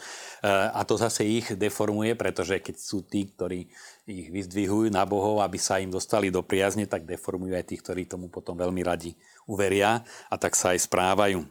a 0.49 0.81
to 0.88 0.97
zase 0.97 1.29
ich 1.29 1.53
deformuje, 1.53 2.16
pretože 2.16 2.57
keď 2.64 2.77
sú 2.81 3.05
tí, 3.05 3.29
ktorí 3.29 3.68
ich 4.09 4.33
vyzdvihujú 4.33 4.88
na 4.88 5.05
bohov, 5.05 5.44
aby 5.44 5.61
sa 5.61 5.77
im 5.77 5.92
dostali 5.92 6.33
do 6.33 6.40
priazne, 6.40 6.88
tak 6.88 7.05
deformujú 7.05 7.53
aj 7.53 7.68
tých, 7.68 7.85
ktorí 7.85 8.09
tomu 8.09 8.33
potom 8.33 8.57
veľmi 8.57 8.81
radi 8.81 9.12
uveria 9.44 10.01
a 10.33 10.35
tak 10.40 10.57
sa 10.57 10.73
aj 10.73 10.88
správajú. 10.88 11.44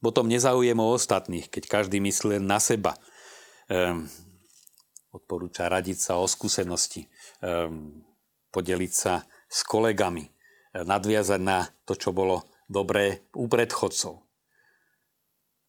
Potom 0.00 0.24
nezaujem 0.24 0.76
o 0.80 0.96
ostatných, 0.96 1.52
keď 1.52 1.68
každý 1.68 2.00
myslí 2.00 2.40
na 2.40 2.60
seba 2.60 2.96
um, 3.72 4.04
odporúča 5.12 5.68
radiť 5.68 5.96
sa 5.96 6.20
o 6.20 6.28
skúsenosti, 6.28 7.08
um, 7.40 8.04
podeliť 8.52 8.92
sa 8.92 9.24
s 9.48 9.64
kolegami, 9.64 10.28
nadviazať 10.74 11.40
na 11.40 11.62
to, 11.86 11.94
čo 11.94 12.10
bolo 12.10 12.42
dobré 12.68 13.24
u 13.36 13.48
predchodcov. 13.48 14.24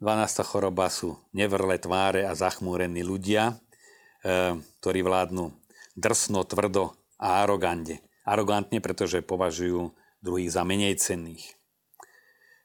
12. 0.04 0.44
choroba 0.44 0.92
sú 0.92 1.16
nevrlé 1.32 1.80
tváre 1.80 2.28
a 2.28 2.36
zachmúrení 2.36 3.02
ľudia, 3.02 3.56
um, 3.56 4.60
ktorí 4.84 5.02
vládnu 5.02 5.56
drsno, 5.96 6.44
tvrdo 6.44 6.92
a 7.16 7.42
arogante. 7.42 8.04
arogantne, 8.26 8.82
pretože 8.82 9.22
považujú 9.22 9.94
druhých 10.20 10.52
za 10.52 10.66
menej 10.66 10.98
cenných. 10.98 11.56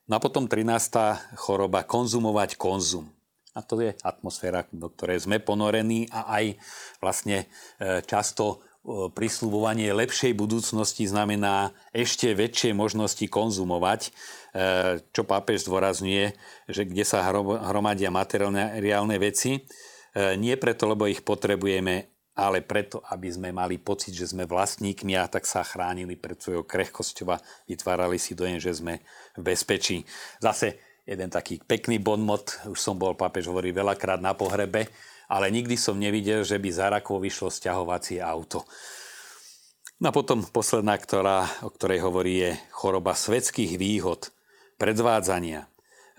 No 0.09 0.19
a 0.19 0.23
potom 0.25 0.49
13. 0.51 1.39
choroba, 1.39 1.87
konzumovať 1.87 2.59
konzum. 2.59 3.13
A 3.55 3.63
to 3.63 3.79
je 3.79 3.95
atmosféra, 4.03 4.67
do 4.73 4.89
ktorej 4.91 5.29
sme 5.29 5.39
ponorení 5.39 6.09
a 6.11 6.27
aj 6.41 6.59
vlastne 7.03 7.47
e, 7.79 8.03
často 8.07 8.63
prisľubovanie 8.89 9.93
lepšej 9.93 10.33
budúcnosti 10.33 11.05
znamená 11.05 11.77
ešte 11.93 12.33
väčšie 12.33 12.73
možnosti 12.73 13.23
konzumovať, 13.29 14.01
e, 14.09 14.11
čo 15.13 15.23
pápež 15.29 15.69
zdôrazňuje, 15.69 16.33
že 16.65 16.83
kde 16.89 17.05
sa 17.05 17.21
hromadia 17.69 18.09
materiálne 18.09 19.17
veci, 19.21 19.61
e, 19.61 19.61
nie 20.41 20.57
preto, 20.57 20.89
lebo 20.89 21.05
ich 21.05 21.21
potrebujeme, 21.21 22.09
ale 22.41 22.65
preto, 22.65 23.05
aby 23.13 23.29
sme 23.29 23.53
mali 23.53 23.77
pocit, 23.77 24.17
že 24.17 24.33
sme 24.33 24.49
vlastníkmi 24.49 25.13
a 25.13 25.29
tak 25.29 25.45
sa 25.45 25.61
chránili 25.61 26.17
pred 26.17 26.41
svojou 26.41 26.65
krehkosťou 26.65 27.37
a 27.37 27.43
vytvárali 27.69 28.17
si 28.17 28.33
dojem, 28.33 28.57
že 28.57 28.73
sme 28.73 29.05
v 29.37 29.43
bezpečí. 29.45 30.09
Zase 30.41 30.81
jeden 31.05 31.29
taký 31.29 31.61
pekný 31.61 32.01
bonmot, 32.01 32.65
už 32.65 32.81
som 32.81 32.97
bol, 32.97 33.13
pápež 33.13 33.53
hovorí 33.53 33.77
veľakrát 33.77 34.25
na 34.25 34.33
pohrebe, 34.33 34.89
ale 35.31 35.55
nikdy 35.55 35.79
som 35.79 35.95
nevidel, 35.95 36.43
že 36.43 36.59
by 36.59 36.71
za 36.75 36.91
rakvou 36.91 37.23
vyšlo 37.23 37.55
sťahovacie 37.55 38.19
auto. 38.19 38.67
No 40.03 40.11
a 40.11 40.17
potom 40.17 40.43
posledná, 40.43 40.99
ktorá, 40.99 41.47
o 41.63 41.71
ktorej 41.71 42.03
hovorí, 42.03 42.33
je 42.43 42.51
choroba 42.75 43.15
svetských 43.15 43.79
výhod, 43.79 44.35
predvádzania. 44.81 45.69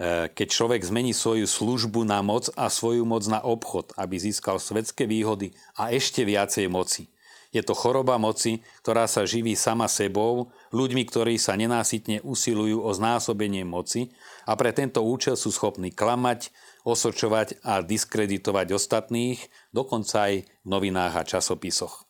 E, 0.02 0.30
keď 0.30 0.48
človek 0.48 0.82
zmení 0.86 1.12
svoju 1.18 1.50
službu 1.50 2.06
na 2.06 2.22
moc 2.22 2.48
a 2.54 2.70
svoju 2.70 3.04
moc 3.04 3.26
na 3.26 3.42
obchod, 3.42 3.92
aby 3.98 4.22
získal 4.22 4.62
svetské 4.62 5.10
výhody 5.10 5.52
a 5.74 5.90
ešte 5.92 6.22
viacej 6.22 6.70
moci. 6.70 7.10
Je 7.52 7.60
to 7.60 7.76
choroba 7.76 8.16
moci, 8.16 8.64
ktorá 8.80 9.12
sa 9.12 9.28
živí 9.28 9.60
sama 9.60 9.92
sebou, 9.92 10.56
ľuďmi, 10.72 11.04
ktorí 11.04 11.36
sa 11.36 11.60
nenásytne 11.60 12.24
usilujú 12.24 12.80
o 12.80 12.90
znásobenie 12.96 13.68
moci 13.68 14.14
a 14.48 14.56
pre 14.56 14.72
tento 14.72 15.04
účel 15.04 15.36
sú 15.36 15.52
schopní 15.52 15.92
klamať, 15.92 16.48
osočovať 16.84 17.62
a 17.62 17.82
diskreditovať 17.86 18.74
ostatných, 18.74 19.40
dokonca 19.72 20.32
aj 20.32 20.34
v 20.46 20.68
novinách 20.68 21.14
a 21.22 21.28
časopisoch. 21.28 22.06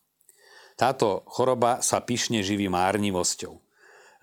Táto 0.79 1.21
choroba 1.29 1.83
sa 1.85 2.01
pyšne 2.01 2.41
živí 2.41 2.65
márnivosťou. 2.71 3.53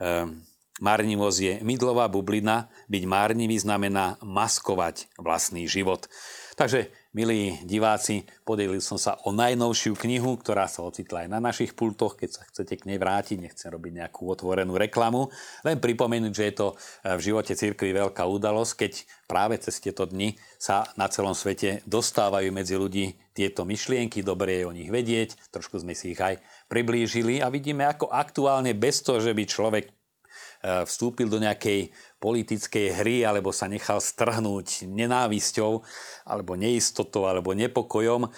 Ehm, 0.01 0.43
márnivosť 0.83 1.39
je 1.39 1.53
mydlová 1.63 2.11
bublina, 2.11 2.67
byť 2.91 3.03
márnivý 3.07 3.59
znamená 3.59 4.19
maskovať 4.25 5.07
vlastný 5.21 5.71
život. 5.71 6.11
Takže 6.59 6.91
Milí 7.09 7.57
diváci, 7.65 8.29
podelil 8.45 8.85
som 8.85 9.01
sa 9.01 9.17
o 9.25 9.33
najnovšiu 9.33 9.97
knihu, 9.97 10.37
ktorá 10.37 10.69
sa 10.69 10.85
ocitla 10.85 11.25
aj 11.25 11.29
na 11.33 11.41
našich 11.41 11.73
pultoch, 11.73 12.21
keď 12.21 12.37
sa 12.37 12.45
chcete 12.45 12.77
k 12.77 12.85
nej 12.85 13.01
vrátiť, 13.01 13.41
nechcem 13.41 13.73
robiť 13.73 14.05
nejakú 14.05 14.29
otvorenú 14.29 14.77
reklamu. 14.77 15.33
Len 15.65 15.81
pripomenúť, 15.81 16.33
že 16.37 16.45
je 16.53 16.55
to 16.61 16.67
eh, 16.77 17.17
v 17.17 17.21
živote 17.33 17.57
cirkvi 17.57 17.97
veľká 17.97 18.29
udalosť, 18.29 18.73
keď 18.77 18.93
práve 19.25 19.57
cez 19.57 19.81
tieto 19.81 20.05
dni 20.05 20.37
sa 20.61 20.85
na 21.01 21.09
celom 21.09 21.33
svete 21.33 21.81
dostávajú 21.89 22.53
medzi 22.53 22.77
ľudí 22.77 23.17
tieto 23.33 23.65
myšlienky, 23.65 24.21
dobre 24.21 24.61
je 24.61 24.69
o 24.69 24.77
nich 24.77 24.93
vedieť, 24.93 25.49
trošku 25.49 25.81
sme 25.81 25.97
si 25.97 26.13
ich 26.13 26.21
aj 26.21 26.45
priblížili 26.69 27.41
a 27.41 27.49
vidíme, 27.49 27.89
ako 27.89 28.13
aktuálne 28.13 28.77
bez 28.77 29.01
toho, 29.01 29.17
že 29.25 29.33
by 29.33 29.49
človek 29.49 29.89
eh, 29.89 30.85
vstúpil 30.85 31.33
do 31.33 31.41
nejakej 31.41 31.89
politickej 32.19 32.99
hry 32.99 33.17
alebo 33.23 33.55
sa 33.55 33.71
nechal 33.71 34.03
strhnúť 34.03 34.91
nenávisťou 34.91 35.83
alebo 36.27 36.59
neistotou 36.59 37.31
alebo 37.31 37.55
nepokojom, 37.55 38.27
e, 38.27 38.31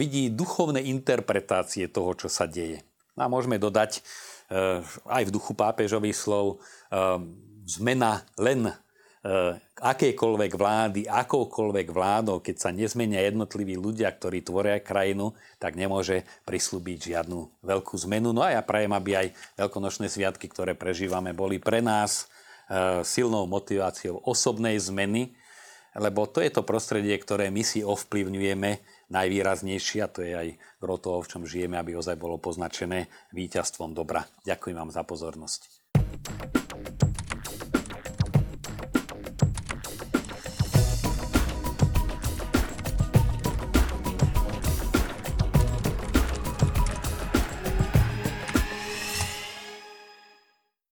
vidí 0.00 0.32
duchovné 0.32 0.80
interpretácie 0.88 1.86
toho, 1.92 2.16
čo 2.16 2.32
sa 2.32 2.48
deje. 2.48 2.80
A 3.20 3.28
môžeme 3.28 3.60
dodať 3.60 4.00
e, 4.00 4.80
aj 5.04 5.22
v 5.28 5.34
duchu 5.34 5.52
pápežových 5.52 6.16
slov 6.16 6.46
e, 6.48 6.56
zmena 7.68 8.24
len 8.40 8.72
akékoľvek 9.82 10.52
vlády, 10.54 11.00
akoukoľvek 11.04 11.88
vládou, 11.90 12.38
keď 12.38 12.56
sa 12.56 12.70
nezmenia 12.70 13.26
jednotliví 13.26 13.74
ľudia, 13.74 14.14
ktorí 14.14 14.46
tvoria 14.46 14.78
krajinu, 14.78 15.34
tak 15.58 15.74
nemôže 15.74 16.22
prislúbiť 16.46 17.12
žiadnu 17.12 17.60
veľkú 17.60 17.98
zmenu. 18.08 18.30
No 18.30 18.46
a 18.46 18.56
ja 18.56 18.62
prajem, 18.62 18.94
aby 18.94 19.10
aj 19.18 19.28
veľkonočné 19.58 20.06
sviatky, 20.06 20.46
ktoré 20.46 20.78
prežívame, 20.78 21.34
boli 21.34 21.58
pre 21.58 21.82
nás 21.82 22.30
silnou 23.02 23.48
motiváciou 23.48 24.20
osobnej 24.24 24.76
zmeny, 24.76 25.32
lebo 25.96 26.28
to 26.28 26.44
je 26.44 26.52
to 26.52 26.62
prostredie, 26.62 27.16
ktoré 27.16 27.48
my 27.48 27.64
si 27.64 27.80
ovplyvňujeme 27.80 28.70
najvýraznejšie 29.08 29.98
a 30.04 30.12
to 30.12 30.20
je 30.20 30.32
aj 30.36 30.48
gro 30.78 31.00
toho, 31.00 31.24
v 31.24 31.30
čom 31.32 31.42
žijeme, 31.48 31.80
aby 31.80 31.96
ozaj 31.96 32.20
bolo 32.20 32.36
poznačené 32.36 33.08
víťazstvom 33.32 33.96
dobra. 33.96 34.28
Ďakujem 34.44 34.76
vám 34.76 34.90
za 34.92 35.02
pozornosť. 35.02 35.60